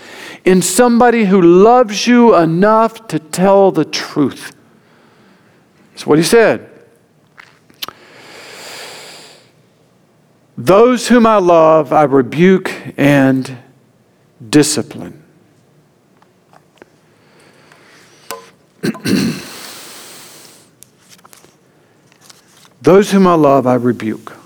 in 0.44 0.62
somebody 0.62 1.26
who 1.26 1.40
loves 1.40 2.06
you 2.06 2.34
enough 2.34 3.06
to 3.08 3.18
tell 3.18 3.70
the 3.70 3.84
truth. 3.84 4.56
That's 5.90 6.06
what 6.06 6.18
he 6.18 6.24
said. 6.24 6.71
Those 10.56 11.08
whom 11.08 11.26
I 11.26 11.38
love, 11.38 11.92
I 11.92 12.02
rebuke 12.04 12.72
and 12.98 13.58
discipline. 14.48 15.22
Those 22.82 23.12
whom 23.12 23.26
I 23.26 23.34
love, 23.34 23.66
I 23.66 23.74
rebuke. 23.74 24.36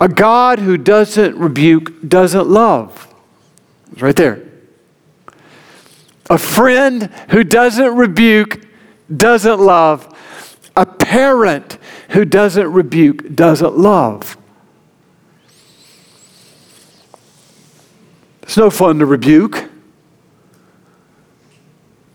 A 0.00 0.08
God 0.08 0.58
who 0.58 0.76
doesn't 0.76 1.36
rebuke 1.36 2.06
doesn't 2.06 2.48
love. 2.48 3.08
It's 3.92 4.02
right 4.02 4.14
there. 4.14 4.44
A 6.30 6.38
friend 6.38 7.04
who 7.30 7.42
doesn't 7.42 7.96
rebuke 7.96 8.66
doesn't 9.14 9.58
love. 9.58 10.14
A 10.76 10.84
parent 10.84 11.77
who 12.08 12.24
doesn't 12.24 12.72
rebuke 12.72 13.34
doesn't 13.34 13.76
love. 13.76 14.36
It's 18.42 18.56
no 18.56 18.70
fun 18.70 18.98
to 19.00 19.06
rebuke, 19.06 19.68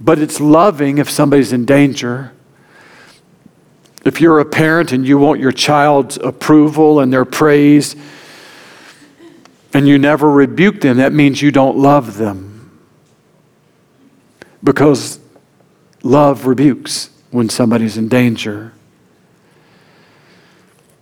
but 0.01 0.17
it's 0.17 0.39
loving 0.39 0.97
if 0.97 1.09
somebody's 1.09 1.53
in 1.53 1.65
danger. 1.65 2.31
If 4.03 4.19
you're 4.19 4.39
a 4.39 4.45
parent 4.45 4.91
and 4.91 5.07
you 5.07 5.17
want 5.17 5.39
your 5.39 5.51
child's 5.51 6.17
approval 6.17 6.99
and 6.99 7.13
their 7.13 7.23
praise, 7.23 7.95
and 9.73 9.87
you 9.87 9.97
never 9.97 10.29
rebuke 10.29 10.81
them, 10.81 10.97
that 10.97 11.13
means 11.13 11.41
you 11.41 11.51
don't 11.51 11.77
love 11.77 12.17
them. 12.17 12.79
Because 14.63 15.19
love 16.03 16.45
rebukes 16.45 17.09
when 17.31 17.49
somebody's 17.49 17.97
in 17.97 18.07
danger. 18.07 18.73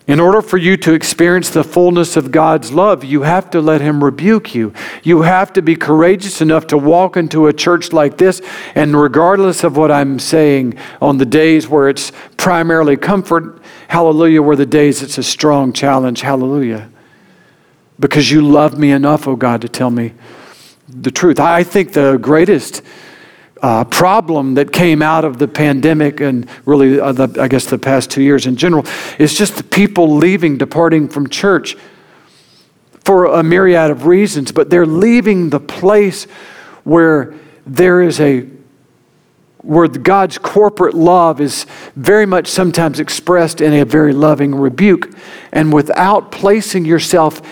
In 0.07 0.19
order 0.19 0.41
for 0.41 0.57
you 0.57 0.77
to 0.77 0.93
experience 0.93 1.49
the 1.49 1.63
fullness 1.63 2.17
of 2.17 2.31
God's 2.31 2.71
love, 2.71 3.03
you 3.03 3.21
have 3.21 3.49
to 3.51 3.61
let 3.61 3.81
Him 3.81 4.03
rebuke 4.03 4.55
you. 4.55 4.73
You 5.03 5.21
have 5.21 5.53
to 5.53 5.61
be 5.61 5.75
courageous 5.75 6.41
enough 6.41 6.65
to 6.67 6.77
walk 6.77 7.17
into 7.17 7.47
a 7.47 7.53
church 7.53 7.93
like 7.93 8.17
this, 8.17 8.41
and 8.73 8.99
regardless 8.99 9.63
of 9.63 9.77
what 9.77 9.91
I'm 9.91 10.17
saying, 10.17 10.75
on 11.01 11.17
the 11.17 11.25
days 11.25 11.67
where 11.67 11.87
it's 11.87 12.11
primarily 12.35 12.97
comfort, 12.97 13.61
hallelujah, 13.89 14.41
where 14.41 14.55
the 14.55 14.65
days 14.65 15.03
it's 15.03 15.19
a 15.19 15.23
strong 15.23 15.71
challenge, 15.71 16.21
hallelujah. 16.21 16.89
Because 17.99 18.31
you 18.31 18.41
love 18.41 18.79
me 18.79 18.91
enough, 18.91 19.27
oh 19.27 19.35
God, 19.35 19.61
to 19.61 19.69
tell 19.69 19.91
me 19.91 20.13
the 20.89 21.11
truth. 21.11 21.39
I 21.39 21.63
think 21.63 21.93
the 21.93 22.17
greatest 22.17 22.81
uh, 23.61 23.83
problem 23.85 24.55
that 24.55 24.71
came 24.71 25.01
out 25.01 25.23
of 25.23 25.37
the 25.37 25.47
pandemic 25.47 26.19
and 26.19 26.49
really, 26.65 26.99
uh, 26.99 27.11
the, 27.11 27.41
I 27.41 27.47
guess, 27.47 27.65
the 27.65 27.77
past 27.77 28.09
two 28.09 28.23
years 28.23 28.47
in 28.47 28.55
general 28.55 28.85
is 29.19 29.37
just 29.37 29.57
the 29.57 29.63
people 29.63 30.15
leaving, 30.15 30.57
departing 30.57 31.07
from 31.07 31.29
church 31.29 31.77
for 33.03 33.25
a 33.25 33.43
myriad 33.43 33.91
of 33.91 34.05
reasons, 34.05 34.51
but 34.51 34.69
they're 34.69 34.85
leaving 34.85 35.49
the 35.49 35.59
place 35.59 36.25
where 36.83 37.33
there 37.65 38.01
is 38.01 38.19
a 38.19 38.47
where 39.63 39.87
God's 39.87 40.39
corporate 40.39 40.95
love 40.95 41.39
is 41.39 41.67
very 41.95 42.25
much 42.25 42.47
sometimes 42.47 42.99
expressed 42.99 43.61
in 43.61 43.73
a 43.73 43.85
very 43.85 44.11
loving 44.11 44.55
rebuke. 44.55 45.15
And 45.51 45.71
without 45.71 46.31
placing 46.31 46.85
yourself 46.85 47.43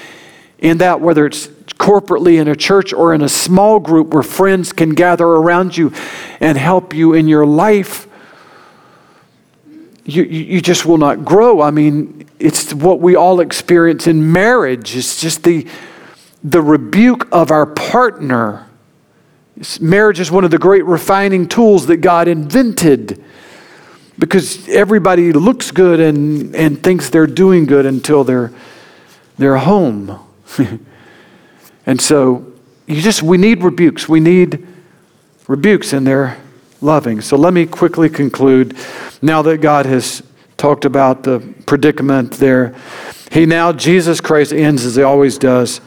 in 0.61 0.77
that, 0.79 1.01
whether 1.01 1.25
it's 1.25 1.47
corporately 1.79 2.39
in 2.39 2.47
a 2.47 2.55
church 2.55 2.91
or 2.91 3.13
in 3.13 3.21
a 3.21 3.29
small 3.29 3.79
group 3.79 4.13
where 4.13 4.23
friends 4.23 4.73
can 4.73 4.89
gather 4.91 5.25
around 5.25 5.77
you 5.77 5.93
and 6.39 6.57
help 6.57 6.93
you 6.93 7.13
in 7.13 7.27
your 7.27 7.45
life, 7.45 8.07
you, 10.03 10.23
you 10.23 10.61
just 10.61 10.85
will 10.85 10.97
not 10.97 11.23
grow. 11.23 11.61
I 11.61 11.71
mean, 11.71 12.27
it's 12.39 12.73
what 12.73 12.99
we 12.99 13.15
all 13.15 13.39
experience 13.39 14.07
in 14.07 14.31
marriage. 14.31 14.95
It's 14.95 15.21
just 15.21 15.43
the, 15.43 15.67
the 16.43 16.61
rebuke 16.61 17.27
of 17.31 17.51
our 17.51 17.65
partner. 17.65 18.67
Marriage 19.79 20.19
is 20.19 20.31
one 20.31 20.43
of 20.43 20.51
the 20.51 20.57
great 20.57 20.85
refining 20.85 21.47
tools 21.47 21.87
that 21.87 21.97
God 21.97 22.27
invented 22.27 23.23
because 24.17 24.67
everybody 24.67 25.31
looks 25.31 25.71
good 25.71 26.01
and, 26.01 26.53
and 26.55 26.81
thinks 26.83 27.09
they're 27.09 27.27
doing 27.27 27.65
good 27.65 27.85
until 27.85 28.25
they're, 28.25 28.51
they're 29.37 29.57
home. 29.57 30.19
And 31.89 31.99
so 31.99 32.53
you 32.85 33.01
just, 33.01 33.23
we 33.23 33.37
need 33.37 33.63
rebukes. 33.63 34.07
We 34.07 34.19
need 34.19 34.67
rebukes, 35.47 35.91
and 35.91 36.05
they're 36.05 36.37
loving. 36.81 37.19
So 37.21 37.35
let 37.35 37.51
me 37.51 37.65
quickly 37.65 38.09
conclude 38.09 38.77
now 39.23 39.41
that 39.41 39.57
God 39.57 39.87
has 39.87 40.21
talked 40.55 40.85
about 40.85 41.23
the 41.23 41.39
predicament 41.65 42.33
there. 42.33 42.75
He 43.31 43.47
now, 43.47 43.71
Jesus 43.73 44.21
Christ, 44.21 44.53
ends 44.53 44.85
as 44.85 44.97
he 44.97 45.01
always 45.01 45.39
does 45.39 45.81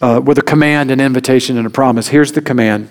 uh, 0.00 0.20
with 0.24 0.38
a 0.38 0.42
command, 0.42 0.92
an 0.92 1.00
invitation, 1.00 1.58
and 1.58 1.66
a 1.66 1.70
promise. 1.70 2.06
Here's 2.06 2.30
the 2.30 2.42
command 2.42 2.88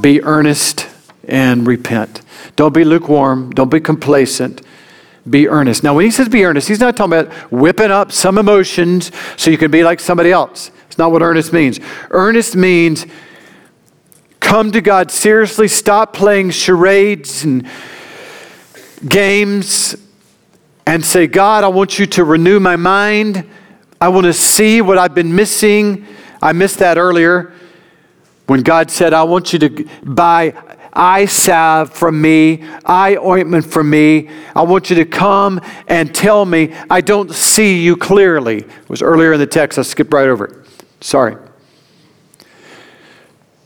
be 0.00 0.22
earnest 0.22 0.88
and 1.28 1.66
repent. 1.66 2.22
Don't 2.54 2.72
be 2.72 2.84
lukewarm, 2.84 3.50
don't 3.50 3.70
be 3.70 3.80
complacent 3.80 4.62
be 5.28 5.48
earnest. 5.48 5.82
Now, 5.82 5.94
when 5.94 6.04
he 6.04 6.10
says 6.10 6.28
be 6.28 6.44
earnest, 6.44 6.68
he's 6.68 6.80
not 6.80 6.96
talking 6.96 7.18
about 7.18 7.32
whipping 7.50 7.90
up 7.90 8.12
some 8.12 8.38
emotions 8.38 9.10
so 9.36 9.50
you 9.50 9.58
can 9.58 9.70
be 9.70 9.82
like 9.82 10.00
somebody 10.00 10.30
else. 10.30 10.70
It's 10.86 10.98
not 10.98 11.10
what 11.10 11.22
earnest 11.22 11.52
means. 11.52 11.80
Earnest 12.10 12.56
means 12.56 13.06
come 14.40 14.70
to 14.70 14.80
God 14.80 15.10
seriously, 15.10 15.66
stop 15.66 16.12
playing 16.12 16.50
charades 16.50 17.44
and 17.44 17.68
games, 19.08 19.96
and 20.86 21.04
say, 21.04 21.26
God, 21.26 21.64
I 21.64 21.68
want 21.68 21.98
you 21.98 22.06
to 22.06 22.24
renew 22.24 22.60
my 22.60 22.76
mind. 22.76 23.44
I 24.00 24.08
want 24.08 24.24
to 24.26 24.32
see 24.32 24.80
what 24.80 24.98
I've 24.98 25.14
been 25.14 25.34
missing. 25.34 26.06
I 26.40 26.52
missed 26.52 26.78
that 26.78 26.96
earlier 26.96 27.52
when 28.46 28.62
God 28.62 28.90
said, 28.90 29.12
I 29.12 29.24
want 29.24 29.52
you 29.52 29.58
to 29.58 29.88
buy 30.04 30.54
eye 30.96 31.26
salve 31.26 31.92
from 31.92 32.20
me, 32.20 32.64
eye 32.84 33.16
ointment 33.16 33.64
from 33.64 33.90
me. 33.90 34.28
I 34.54 34.62
want 34.62 34.90
you 34.90 34.96
to 34.96 35.04
come 35.04 35.60
and 35.86 36.14
tell 36.14 36.44
me 36.44 36.74
I 36.90 37.00
don't 37.00 37.30
see 37.32 37.82
you 37.82 37.96
clearly. 37.96 38.58
It 38.58 38.88
was 38.88 39.02
earlier 39.02 39.32
in 39.34 39.38
the 39.38 39.46
text. 39.46 39.78
I 39.78 39.82
skipped 39.82 40.12
right 40.12 40.28
over 40.28 40.46
it. 40.46 40.68
Sorry. 41.00 41.36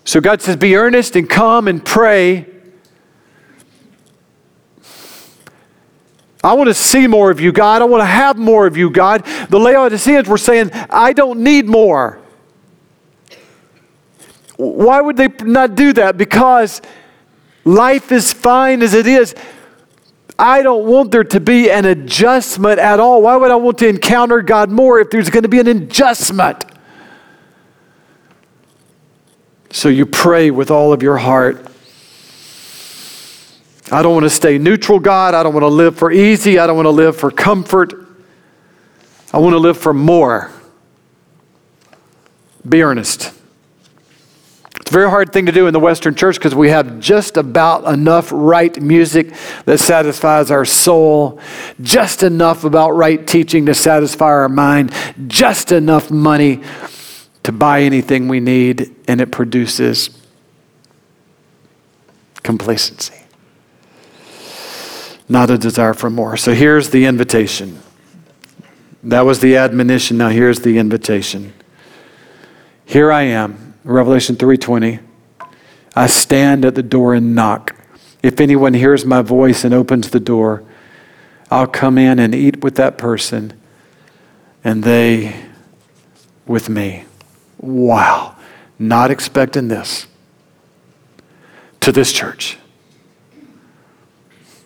So 0.04 0.20
God 0.20 0.42
says, 0.42 0.56
Be 0.56 0.74
earnest 0.76 1.16
and 1.16 1.30
come 1.30 1.68
and 1.68 1.84
pray. 1.84 2.46
I 6.42 6.54
want 6.54 6.68
to 6.68 6.74
see 6.74 7.06
more 7.06 7.30
of 7.30 7.38
you, 7.38 7.52
God. 7.52 7.82
I 7.82 7.84
want 7.84 8.00
to 8.00 8.06
have 8.06 8.38
more 8.38 8.66
of 8.66 8.76
you, 8.76 8.90
God. 8.90 9.24
The 9.50 9.58
Laodiceans 9.58 10.26
were 10.26 10.38
saying, 10.38 10.70
I 10.72 11.12
don't 11.12 11.40
need 11.40 11.66
more. 11.66 12.18
Why 14.56 15.00
would 15.00 15.16
they 15.16 15.28
not 15.42 15.74
do 15.74 15.92
that? 15.94 16.16
Because 16.16 16.80
Life 17.64 18.10
is 18.12 18.32
fine 18.32 18.82
as 18.82 18.94
it 18.94 19.06
is. 19.06 19.34
I 20.38 20.62
don't 20.62 20.86
want 20.86 21.10
there 21.10 21.24
to 21.24 21.40
be 21.40 21.70
an 21.70 21.84
adjustment 21.84 22.78
at 22.78 22.98
all. 22.98 23.22
Why 23.22 23.36
would 23.36 23.50
I 23.50 23.56
want 23.56 23.78
to 23.78 23.88
encounter 23.88 24.40
God 24.40 24.70
more 24.70 24.98
if 24.98 25.10
there's 25.10 25.28
going 25.28 25.42
to 25.42 25.48
be 25.48 25.60
an 25.60 25.68
adjustment? 25.68 26.64
So 29.70 29.88
you 29.88 30.06
pray 30.06 30.50
with 30.50 30.70
all 30.70 30.92
of 30.92 31.02
your 31.02 31.18
heart. 31.18 31.66
I 33.92 34.02
don't 34.02 34.14
want 34.14 34.24
to 34.24 34.30
stay 34.30 34.56
neutral, 34.56 34.98
God. 34.98 35.34
I 35.34 35.42
don't 35.42 35.52
want 35.52 35.64
to 35.64 35.68
live 35.68 35.96
for 35.96 36.10
easy. 36.10 36.58
I 36.58 36.66
don't 36.66 36.76
want 36.76 36.86
to 36.86 36.90
live 36.90 37.16
for 37.16 37.30
comfort. 37.30 37.92
I 39.32 39.38
want 39.38 39.52
to 39.52 39.58
live 39.58 39.76
for 39.76 39.92
more. 39.92 40.50
Be 42.68 42.82
earnest. 42.82 43.32
Very 44.90 45.08
hard 45.08 45.32
thing 45.32 45.46
to 45.46 45.52
do 45.52 45.68
in 45.68 45.72
the 45.72 45.78
Western 45.78 46.16
church 46.16 46.34
because 46.34 46.52
we 46.52 46.70
have 46.70 46.98
just 46.98 47.36
about 47.36 47.84
enough 47.84 48.32
right 48.32 48.76
music 48.82 49.32
that 49.64 49.78
satisfies 49.78 50.50
our 50.50 50.64
soul, 50.64 51.38
just 51.80 52.24
enough 52.24 52.64
about 52.64 52.90
right 52.90 53.24
teaching 53.24 53.66
to 53.66 53.74
satisfy 53.74 54.24
our 54.24 54.48
mind, 54.48 54.92
just 55.28 55.70
enough 55.70 56.10
money 56.10 56.60
to 57.44 57.52
buy 57.52 57.82
anything 57.82 58.26
we 58.26 58.40
need, 58.40 58.92
and 59.06 59.20
it 59.20 59.30
produces 59.30 60.10
complacency, 62.42 63.14
not 65.28 65.50
a 65.50 65.56
desire 65.56 65.94
for 65.94 66.10
more. 66.10 66.36
So 66.36 66.52
here's 66.52 66.90
the 66.90 67.04
invitation. 67.04 67.80
That 69.04 69.20
was 69.20 69.38
the 69.38 69.56
admonition. 69.56 70.18
Now 70.18 70.30
here's 70.30 70.62
the 70.62 70.78
invitation. 70.78 71.52
Here 72.84 73.12
I 73.12 73.22
am, 73.22 73.69
Revelation 73.84 74.36
3:20. 74.36 75.00
I 75.96 76.06
stand 76.06 76.64
at 76.64 76.74
the 76.74 76.82
door 76.82 77.14
and 77.14 77.34
knock. 77.34 77.74
If 78.22 78.40
anyone 78.40 78.74
hears 78.74 79.04
my 79.04 79.22
voice 79.22 79.64
and 79.64 79.74
opens 79.74 80.10
the 80.10 80.20
door, 80.20 80.62
I'll 81.50 81.66
come 81.66 81.98
in 81.98 82.18
and 82.18 82.34
eat 82.34 82.62
with 82.62 82.76
that 82.76 82.98
person 82.98 83.54
and 84.62 84.84
they 84.84 85.34
with 86.46 86.68
me. 86.68 87.04
Wow. 87.58 88.36
Not 88.78 89.10
expecting 89.10 89.68
this 89.68 90.06
to 91.80 91.92
this 91.92 92.12
church. 92.12 92.58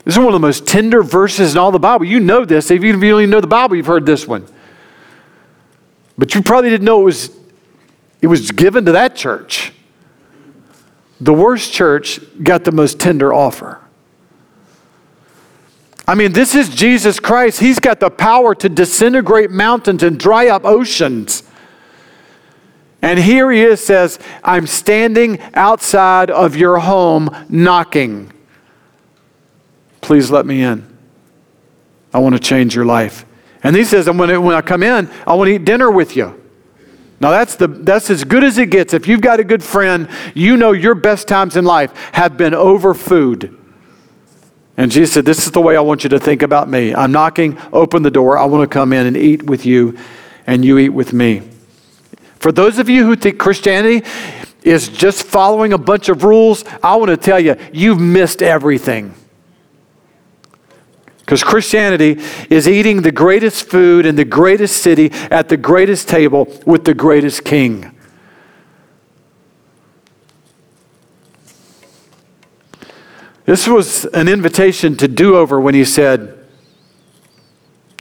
This 0.05 0.15
is 0.15 0.19
one 0.19 0.29
of 0.29 0.33
the 0.35 0.39
most 0.39 0.67
tender 0.67 1.03
verses 1.03 1.53
in 1.53 1.59
all 1.59 1.71
the 1.71 1.79
Bible. 1.79 2.05
You 2.05 2.21
know 2.21 2.45
this. 2.45 2.71
If 2.71 2.85
you 2.85 2.93
don't 2.93 3.03
even 3.03 3.31
know 3.31 3.41
the 3.41 3.47
Bible, 3.47 3.77
you've 3.77 3.87
heard 3.87 4.05
this 4.05 4.27
one. 4.29 4.47
But 6.19 6.35
you 6.35 6.43
probably 6.43 6.71
didn't 6.71 6.85
know 6.85 7.01
it 7.01 7.05
was, 7.05 7.31
it 8.25 8.29
was 8.29 8.53
given 8.53 8.87
to 8.87 8.93
that 8.93 9.15
church. 9.15 9.71
The 11.21 11.35
worst 11.35 11.75
church 11.75 12.21
got 12.43 12.65
the 12.65 12.73
most 12.73 12.99
tender 12.99 13.35
offer. 13.35 13.83
I 16.09 16.15
mean, 16.15 16.33
this 16.33 16.55
is 16.55 16.75
Jesus 16.75 17.21
Christ. 17.21 17.61
He's 17.61 17.79
got 17.79 18.01
the 18.01 18.09
power 18.09 18.55
to 18.55 18.69
disintegrate 18.71 19.51
mountains 19.51 20.03
and 20.03 20.19
dry 20.19 20.49
up 20.49 20.65
oceans. 20.65 21.43
And 23.03 23.19
here 23.19 23.51
he 23.51 23.61
is 23.61 23.85
says, 23.85 24.19
I'm 24.43 24.67
standing 24.67 25.39
outside 25.53 26.31
of 26.31 26.57
your 26.57 26.79
home 26.79 27.29
knocking. 27.51 28.33
Please 30.01 30.31
let 30.31 30.47
me 30.47 30.63
in. 30.63 30.97
I 32.15 32.21
want 32.21 32.37
to 32.37 32.41
change 32.41 32.75
your 32.75 32.87
life. 32.87 33.27
And 33.63 33.77
he 33.77 33.85
says, 33.85 34.09
when 34.09 34.31
I 34.31 34.63
come 34.63 34.83
in, 34.83 35.11
I 35.27 35.35
want 35.35 35.49
to 35.49 35.57
eat 35.57 35.67
dinner 35.67 35.91
with 35.91 36.17
you. 36.17 36.41
Now 37.21 37.31
that's 37.31 37.57
the 37.57 37.69
that's 37.69 38.11
as 38.11 38.25
good 38.25 38.45
as 38.45 38.59
it 38.59 38.71
gets. 38.71 38.93
If 38.93 39.07
you've 39.07 39.21
got 39.21 39.41
a 39.41 39.45
good 39.45 39.63
friend, 39.63 40.09
you 40.35 40.57
know 40.57 40.73
your 40.73 40.95
best 40.95 41.29
times 41.29 41.57
in 41.57 41.65
life 41.65 41.93
have 42.13 42.37
been 42.37 42.55
over 42.55 42.93
food. 42.95 43.57
And 44.77 44.91
Jesus 44.91 45.15
said, 45.15 45.25
This 45.25 45.47
is 45.47 45.53
the 45.53 45.61
way 45.61 45.77
I 45.77 45.81
want 45.81 46.05
you 46.05 46.11
to 46.11 46.19
think 46.19 46.43
about 46.43 46.69
me. 46.69 46.95
I'm 46.95 47.13
knocking, 47.13 47.59
open 47.73 48.03
the 48.03 48.11
door. 48.11 48.37
I 48.37 48.45
want 48.45 48.69
to 48.69 48.73
come 48.73 48.93
in 48.93 49.07
and 49.07 49.17
eat 49.17 49.45
with 49.45 49.65
you, 49.65 49.97
and 50.47 50.65
you 50.65 50.79
eat 50.79 50.89
with 50.89 51.13
me. 51.13 51.43
For 52.41 52.53
those 52.53 52.79
of 52.79 52.89
you 52.89 53.07
who 53.07 53.17
think 53.17 53.39
Christianity 53.39 54.07
is 54.63 54.89
just 54.89 55.25
following 55.25 55.73
a 55.73 55.79
bunch 55.79 56.09
of 56.09 56.25
rules, 56.25 56.65
I 56.83 56.97
want 56.97 57.11
to 57.11 57.17
tell 57.17 57.39
you, 57.39 57.57
you've 57.73 58.01
missed 58.01 58.43
everything. 58.43 59.15
Because 61.25 61.43
Christianity 61.43 62.21
is 62.51 62.69
eating 62.69 63.03
the 63.03 63.13
greatest 63.13 63.69
food 63.69 64.05
in 64.05 64.17
the 64.17 64.25
greatest 64.25 64.83
city 64.83 65.11
at 65.31 65.49
the 65.49 65.57
greatest 65.57 66.09
table 66.09 66.47
with 66.67 66.85
the 66.85 66.95
greatest 66.95 67.45
king. 67.45 67.97
This 73.47 73.67
was 73.67 74.05
an 74.07 74.29
invitation 74.29 74.97
to 74.97 75.09
do 75.09 75.37
over 75.37 75.61
when 75.61 75.75
he 75.75 75.85
said, 75.85 76.39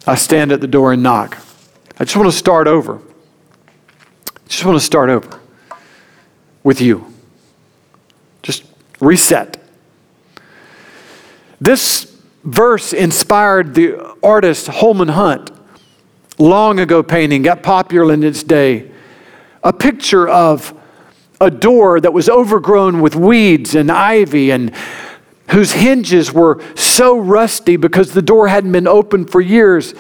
I 0.06 0.16
stand 0.16 0.52
at 0.52 0.62
the 0.62 0.68
door 0.68 0.94
and 0.94 1.02
knock. 1.04 1.38
I 2.00 2.04
just 2.04 2.16
want 2.18 2.30
to 2.30 2.38
start 2.38 2.68
over 2.68 3.02
I 4.44 4.50
just 4.50 4.66
want 4.66 4.78
to 4.78 4.86
start 4.86 5.10
over 5.10 5.40
with 6.64 6.82
you. 6.82 7.12
Just 8.42 8.66
reset. 9.00 9.58
This 11.60 12.12
verse 12.44 12.94
inspired 12.94 13.76
the 13.76 14.16
artist 14.22 14.68
Holman 14.68 15.10
Hunt, 15.10 15.52
long 16.38 16.80
ago 16.80 17.04
painting, 17.04 17.41
got 17.41 17.64
popular 17.64 18.14
in 18.14 18.24
its 18.24 18.44
day. 18.44 18.91
A 19.64 19.74
picture 19.74 20.28
of 20.28 20.78
a 21.39 21.50
door 21.50 22.00
that 22.00 22.14
was 22.14 22.30
overgrown 22.30 23.02
with 23.02 23.16
weeds 23.16 23.76
and 23.76 23.91
ivy 23.91 24.52
and 24.52 24.74
whose 25.52 25.74
hinges 25.74 26.32
were 26.32 26.64
so 26.76 27.18
rusty 27.18 27.76
because 27.76 28.14
the 28.14 28.22
door 28.22 28.48
hadn't 28.48 28.72
been 28.72 28.88
opened 28.88 29.30
for 29.30 29.41
years 29.41 29.94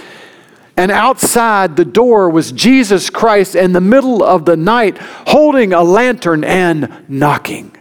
and 0.75 0.91
outside 0.91 1.75
the 1.75 1.85
door 1.85 2.29
was 2.29 2.51
Jesus 2.51 3.09
Christ 3.09 3.55
in 3.55 3.73
the 3.73 3.81
middle 3.81 4.23
of 4.23 4.45
the 4.45 4.57
night 4.57 4.97
holding 4.97 5.73
a 5.73 5.83
lantern 5.83 6.43
and 6.43 7.05
knocking. 7.07 7.75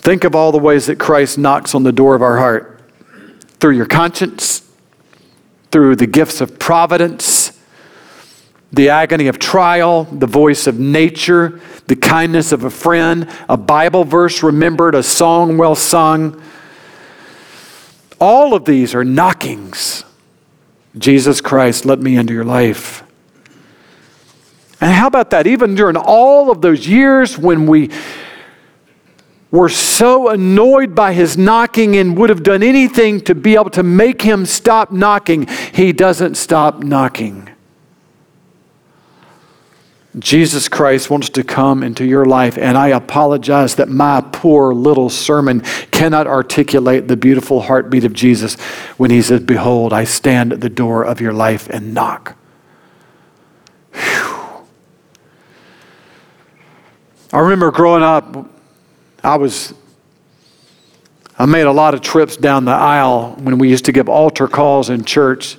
Think 0.00 0.24
of 0.24 0.34
all 0.34 0.50
the 0.50 0.58
ways 0.58 0.86
that 0.86 0.98
Christ 0.98 1.36
knocks 1.36 1.74
on 1.74 1.82
the 1.82 1.92
door 1.92 2.14
of 2.14 2.22
our 2.22 2.38
heart 2.38 2.80
through 3.60 3.76
your 3.76 3.86
conscience, 3.86 4.66
through 5.70 5.96
the 5.96 6.06
gifts 6.06 6.40
of 6.40 6.58
providence, 6.58 7.52
the 8.72 8.88
agony 8.88 9.26
of 9.26 9.38
trial, 9.38 10.04
the 10.04 10.26
voice 10.26 10.66
of 10.66 10.78
nature, 10.78 11.60
the 11.86 11.96
kindness 11.96 12.50
of 12.50 12.64
a 12.64 12.70
friend, 12.70 13.28
a 13.48 13.58
Bible 13.58 14.04
verse 14.04 14.42
remembered, 14.42 14.94
a 14.94 15.02
song 15.02 15.58
well 15.58 15.74
sung. 15.74 16.40
All 18.18 18.54
of 18.54 18.64
these 18.64 18.94
are 18.94 19.04
knockings. 19.04 20.04
Jesus 20.96 21.42
Christ, 21.42 21.84
let 21.84 21.98
me 22.00 22.16
into 22.16 22.32
your 22.32 22.44
life. 22.44 23.02
And 24.80 24.92
how 24.92 25.08
about 25.08 25.30
that? 25.30 25.46
Even 25.46 25.74
during 25.74 25.96
all 25.96 26.50
of 26.50 26.62
those 26.62 26.88
years 26.88 27.36
when 27.36 27.66
we 27.66 27.90
were 29.50 29.68
so 29.68 30.28
annoyed 30.28 30.94
by 30.94 31.12
his 31.12 31.36
knocking 31.36 31.96
and 31.96 32.16
would 32.16 32.30
have 32.30 32.42
done 32.42 32.62
anything 32.62 33.20
to 33.22 33.34
be 33.34 33.54
able 33.54 33.70
to 33.70 33.82
make 33.82 34.22
him 34.22 34.46
stop 34.46 34.92
knocking, 34.92 35.46
he 35.72 35.92
doesn't 35.92 36.36
stop 36.36 36.82
knocking. 36.82 37.48
Jesus 40.18 40.68
Christ 40.68 41.08
wants 41.08 41.28
to 41.30 41.44
come 41.44 41.84
into 41.84 42.04
your 42.04 42.24
life, 42.24 42.58
and 42.58 42.76
I 42.76 42.88
apologize 42.88 43.76
that 43.76 43.88
my 43.88 44.20
poor 44.32 44.74
little 44.74 45.08
sermon 45.08 45.60
cannot 45.92 46.26
articulate 46.26 47.06
the 47.06 47.16
beautiful 47.16 47.60
heartbeat 47.60 48.04
of 48.04 48.12
Jesus 48.12 48.56
when 48.96 49.12
he 49.12 49.22
says, 49.22 49.40
Behold, 49.40 49.92
I 49.92 50.02
stand 50.02 50.52
at 50.52 50.60
the 50.60 50.68
door 50.68 51.04
of 51.04 51.20
your 51.20 51.32
life 51.32 51.68
and 51.68 51.94
knock. 51.94 52.36
Whew. 53.92 54.66
I 57.32 57.38
remember 57.38 57.70
growing 57.70 58.02
up, 58.02 58.50
I 59.22 59.36
was 59.36 59.74
I 61.40 61.46
made 61.46 61.62
a 61.62 61.72
lot 61.72 61.94
of 61.94 62.02
trips 62.02 62.36
down 62.36 62.66
the 62.66 62.72
aisle 62.72 63.34
when 63.38 63.56
we 63.56 63.70
used 63.70 63.86
to 63.86 63.92
give 63.92 64.10
altar 64.10 64.46
calls 64.46 64.90
in 64.90 65.06
church. 65.06 65.56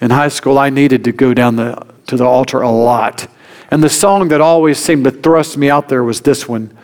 In 0.00 0.10
high 0.10 0.28
school, 0.28 0.58
I 0.58 0.70
needed 0.70 1.04
to 1.04 1.12
go 1.12 1.34
down 1.34 1.56
the, 1.56 1.86
to 2.06 2.16
the 2.16 2.24
altar 2.24 2.62
a 2.62 2.70
lot. 2.70 3.26
And 3.70 3.84
the 3.84 3.90
song 3.90 4.28
that 4.28 4.40
always 4.40 4.78
seemed 4.78 5.04
to 5.04 5.10
thrust 5.10 5.58
me 5.58 5.68
out 5.68 5.90
there 5.90 6.02
was 6.02 6.22
this 6.22 6.48
one 6.48 6.74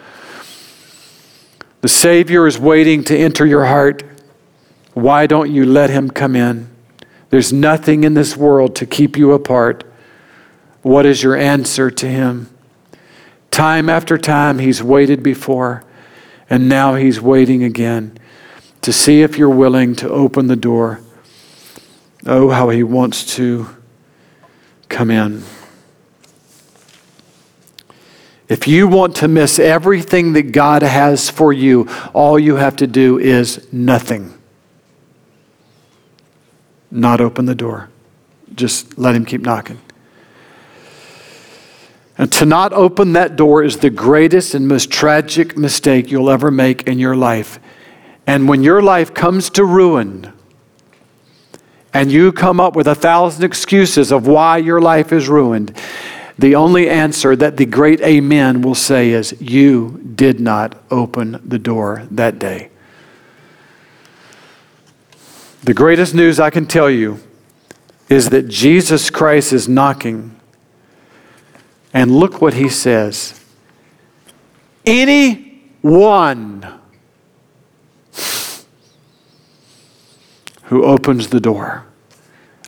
The 1.80 1.88
Savior 1.88 2.46
is 2.46 2.58
waiting 2.58 3.04
to 3.04 3.16
enter 3.16 3.46
your 3.46 3.64
heart. 3.64 4.02
Why 4.92 5.26
don't 5.26 5.50
you 5.50 5.64
let 5.64 5.88
him 5.88 6.10
come 6.10 6.36
in? 6.36 6.68
There's 7.30 7.54
nothing 7.54 8.04
in 8.04 8.12
this 8.12 8.36
world 8.36 8.76
to 8.76 8.86
keep 8.86 9.16
you 9.16 9.32
apart. 9.32 9.82
What 10.82 11.06
is 11.06 11.22
your 11.22 11.36
answer 11.36 11.90
to 11.90 12.06
him? 12.06 12.53
Time 13.54 13.88
after 13.88 14.18
time, 14.18 14.58
he's 14.58 14.82
waited 14.82 15.22
before, 15.22 15.84
and 16.50 16.68
now 16.68 16.96
he's 16.96 17.20
waiting 17.20 17.62
again 17.62 18.18
to 18.82 18.92
see 18.92 19.22
if 19.22 19.38
you're 19.38 19.48
willing 19.48 19.94
to 19.94 20.08
open 20.08 20.48
the 20.48 20.56
door. 20.56 21.00
Oh, 22.26 22.50
how 22.50 22.70
he 22.70 22.82
wants 22.82 23.36
to 23.36 23.68
come 24.88 25.08
in. 25.08 25.44
If 28.48 28.66
you 28.66 28.88
want 28.88 29.14
to 29.18 29.28
miss 29.28 29.60
everything 29.60 30.32
that 30.32 30.50
God 30.50 30.82
has 30.82 31.30
for 31.30 31.52
you, 31.52 31.88
all 32.12 32.40
you 32.40 32.56
have 32.56 32.74
to 32.78 32.88
do 32.88 33.20
is 33.20 33.72
nothing. 33.72 34.36
Not 36.90 37.20
open 37.20 37.44
the 37.46 37.54
door. 37.54 37.88
Just 38.52 38.98
let 38.98 39.14
Him 39.14 39.24
keep 39.24 39.42
knocking. 39.42 39.80
And 42.16 42.30
to 42.32 42.46
not 42.46 42.72
open 42.72 43.12
that 43.14 43.36
door 43.36 43.64
is 43.64 43.78
the 43.78 43.90
greatest 43.90 44.54
and 44.54 44.68
most 44.68 44.90
tragic 44.90 45.56
mistake 45.56 46.10
you'll 46.10 46.30
ever 46.30 46.50
make 46.50 46.86
in 46.86 46.98
your 46.98 47.16
life. 47.16 47.58
And 48.26 48.48
when 48.48 48.62
your 48.62 48.80
life 48.80 49.12
comes 49.12 49.50
to 49.50 49.64
ruin, 49.64 50.32
and 51.92 52.10
you 52.10 52.32
come 52.32 52.58
up 52.58 52.74
with 52.74 52.88
a 52.88 52.94
thousand 52.94 53.44
excuses 53.44 54.10
of 54.12 54.26
why 54.26 54.58
your 54.58 54.80
life 54.80 55.12
is 55.12 55.28
ruined, 55.28 55.76
the 56.36 56.56
only 56.56 56.90
answer 56.90 57.36
that 57.36 57.56
the 57.56 57.66
great 57.66 58.00
Amen 58.00 58.62
will 58.62 58.74
say 58.74 59.10
is, 59.10 59.40
You 59.40 60.00
did 60.14 60.40
not 60.40 60.82
open 60.90 61.40
the 61.44 61.58
door 61.58 62.06
that 62.10 62.40
day. 62.40 62.70
The 65.62 65.74
greatest 65.74 66.14
news 66.14 66.40
I 66.40 66.50
can 66.50 66.66
tell 66.66 66.90
you 66.90 67.20
is 68.08 68.30
that 68.30 68.48
Jesus 68.48 69.08
Christ 69.08 69.52
is 69.52 69.68
knocking. 69.68 70.33
And 71.94 72.10
look 72.10 72.42
what 72.42 72.54
he 72.54 72.68
says 72.68 73.40
Anyone 74.84 75.50
who 80.64 80.84
opens 80.84 81.28
the 81.28 81.40
door, 81.40 81.86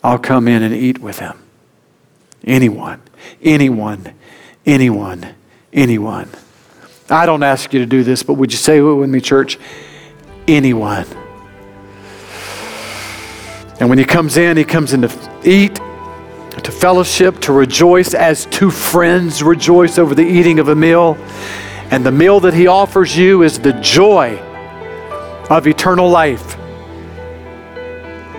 I'll 0.03 0.19
come 0.19 0.49
in 0.49 0.63
and 0.63 0.75
eat 0.75 0.99
with 1.01 1.19
him. 1.19 1.37
Anyone, 2.45 3.03
anyone, 3.43 4.15
anyone, 4.65 5.35
anyone. 5.73 6.31
I 7.11 7.27
don't 7.27 7.43
ask 7.43 7.73
you 7.73 7.81
to 7.81 7.87
do 7.87 8.05
this, 8.05 8.23
but 8.23 8.35
would 8.35 8.53
you 8.53 8.59
say 8.59 8.79
it 8.79 8.83
with 8.83 9.11
me, 9.11 9.21
church? 9.21 9.59
Anyone. 10.49 11.07
And 13.79 13.89
when 13.91 13.99
he 13.99 14.05
comes 14.05 14.37
in, 14.37 14.57
he 14.57 14.65
comes 14.65 14.93
in 14.93 15.03
to 15.03 15.41
eat, 15.45 15.79
to 16.63 16.73
fellowship, 16.73 17.41
to 17.41 17.53
rejoice 17.53 18.15
as 18.15 18.47
two 18.47 18.71
friends 18.71 19.43
rejoice 19.43 19.99
over 19.99 20.15
the 20.15 20.27
eating 20.27 20.59
of 20.59 20.69
a 20.69 20.75
meal. 20.75 21.17
And 21.91 22.05
the 22.05 22.13
meal 22.13 22.41
that 22.41 22.55
he 22.55 22.67
offers 22.67 23.17
you 23.17 23.43
is 23.43 23.59
the 23.59 23.73
joy 23.75 24.39
of 25.49 25.67
eternal 25.67 26.09
life. 26.09 26.57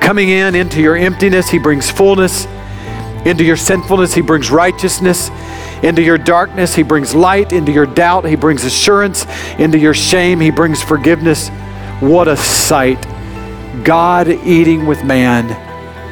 Coming 0.01 0.30
in 0.30 0.55
into 0.55 0.82
your 0.82 0.95
emptiness, 0.95 1.49
he 1.49 1.59
brings 1.59 1.89
fullness. 1.89 2.45
Into 3.26 3.43
your 3.43 3.57
sinfulness, 3.57 4.13
he 4.13 4.22
brings 4.22 4.51
righteousness. 4.51 5.30
Into 5.84 6.01
your 6.01 6.18
darkness, 6.18 6.74
he 6.74 6.84
brings 6.84 7.13
light. 7.13 7.51
Into 7.51 7.72
your 7.72 7.86
doubt, 7.86 8.26
he 8.26 8.36
brings 8.36 8.63
assurance. 8.63 9.26
Into 9.59 9.78
your 9.78 9.93
shame, 9.93 10.39
he 10.39 10.49
brings 10.49 10.82
forgiveness. 10.82 11.49
What 11.99 12.28
a 12.28 12.38
sight! 12.38 13.01
God 13.84 14.28
eating 14.28 14.86
with 14.86 15.03
man 15.03 15.45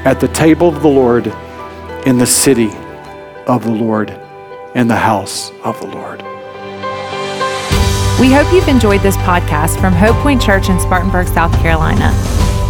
at 0.05 0.19
the 0.19 0.27
table 0.27 0.69
of 0.69 0.81
the 0.81 0.87
Lord 0.87 1.33
in 2.05 2.17
the 2.17 2.25
city 2.25 2.71
of 3.47 3.63
the 3.63 3.71
Lord, 3.71 4.09
in 4.75 4.87
the 4.87 4.95
house 4.95 5.51
of 5.63 5.79
the 5.79 5.87
Lord. 5.87 6.21
We 8.19 8.31
hope 8.31 8.51
you've 8.53 8.67
enjoyed 8.67 9.01
this 9.01 9.17
podcast 9.17 9.79
from 9.81 9.93
Hope 9.93 10.15
Point 10.17 10.41
Church 10.41 10.69
in 10.69 10.79
Spartanburg, 10.79 11.27
South 11.27 11.53
Carolina. 11.59 12.11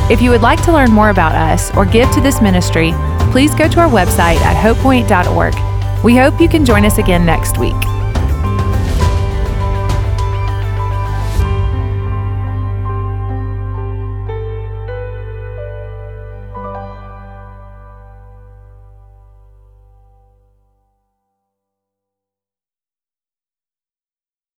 If 0.09 0.21
you 0.21 0.29
would 0.29 0.41
like 0.41 0.63
to 0.63 0.71
learn 0.71 0.91
more 0.91 1.09
about 1.09 1.35
us 1.35 1.75
or 1.75 1.85
give 1.85 2.09
to 2.11 2.21
this 2.21 2.41
ministry, 2.41 2.93
please 3.31 3.53
go 3.53 3.67
to 3.67 3.79
our 3.79 3.89
website 3.89 4.37
at 4.37 4.55
hopepoint.org. 4.55 6.03
We 6.03 6.15
hope 6.15 6.39
you 6.39 6.49
can 6.49 6.65
join 6.65 6.85
us 6.85 6.97
again 6.97 7.25
next 7.25 7.57
week. 7.57 7.75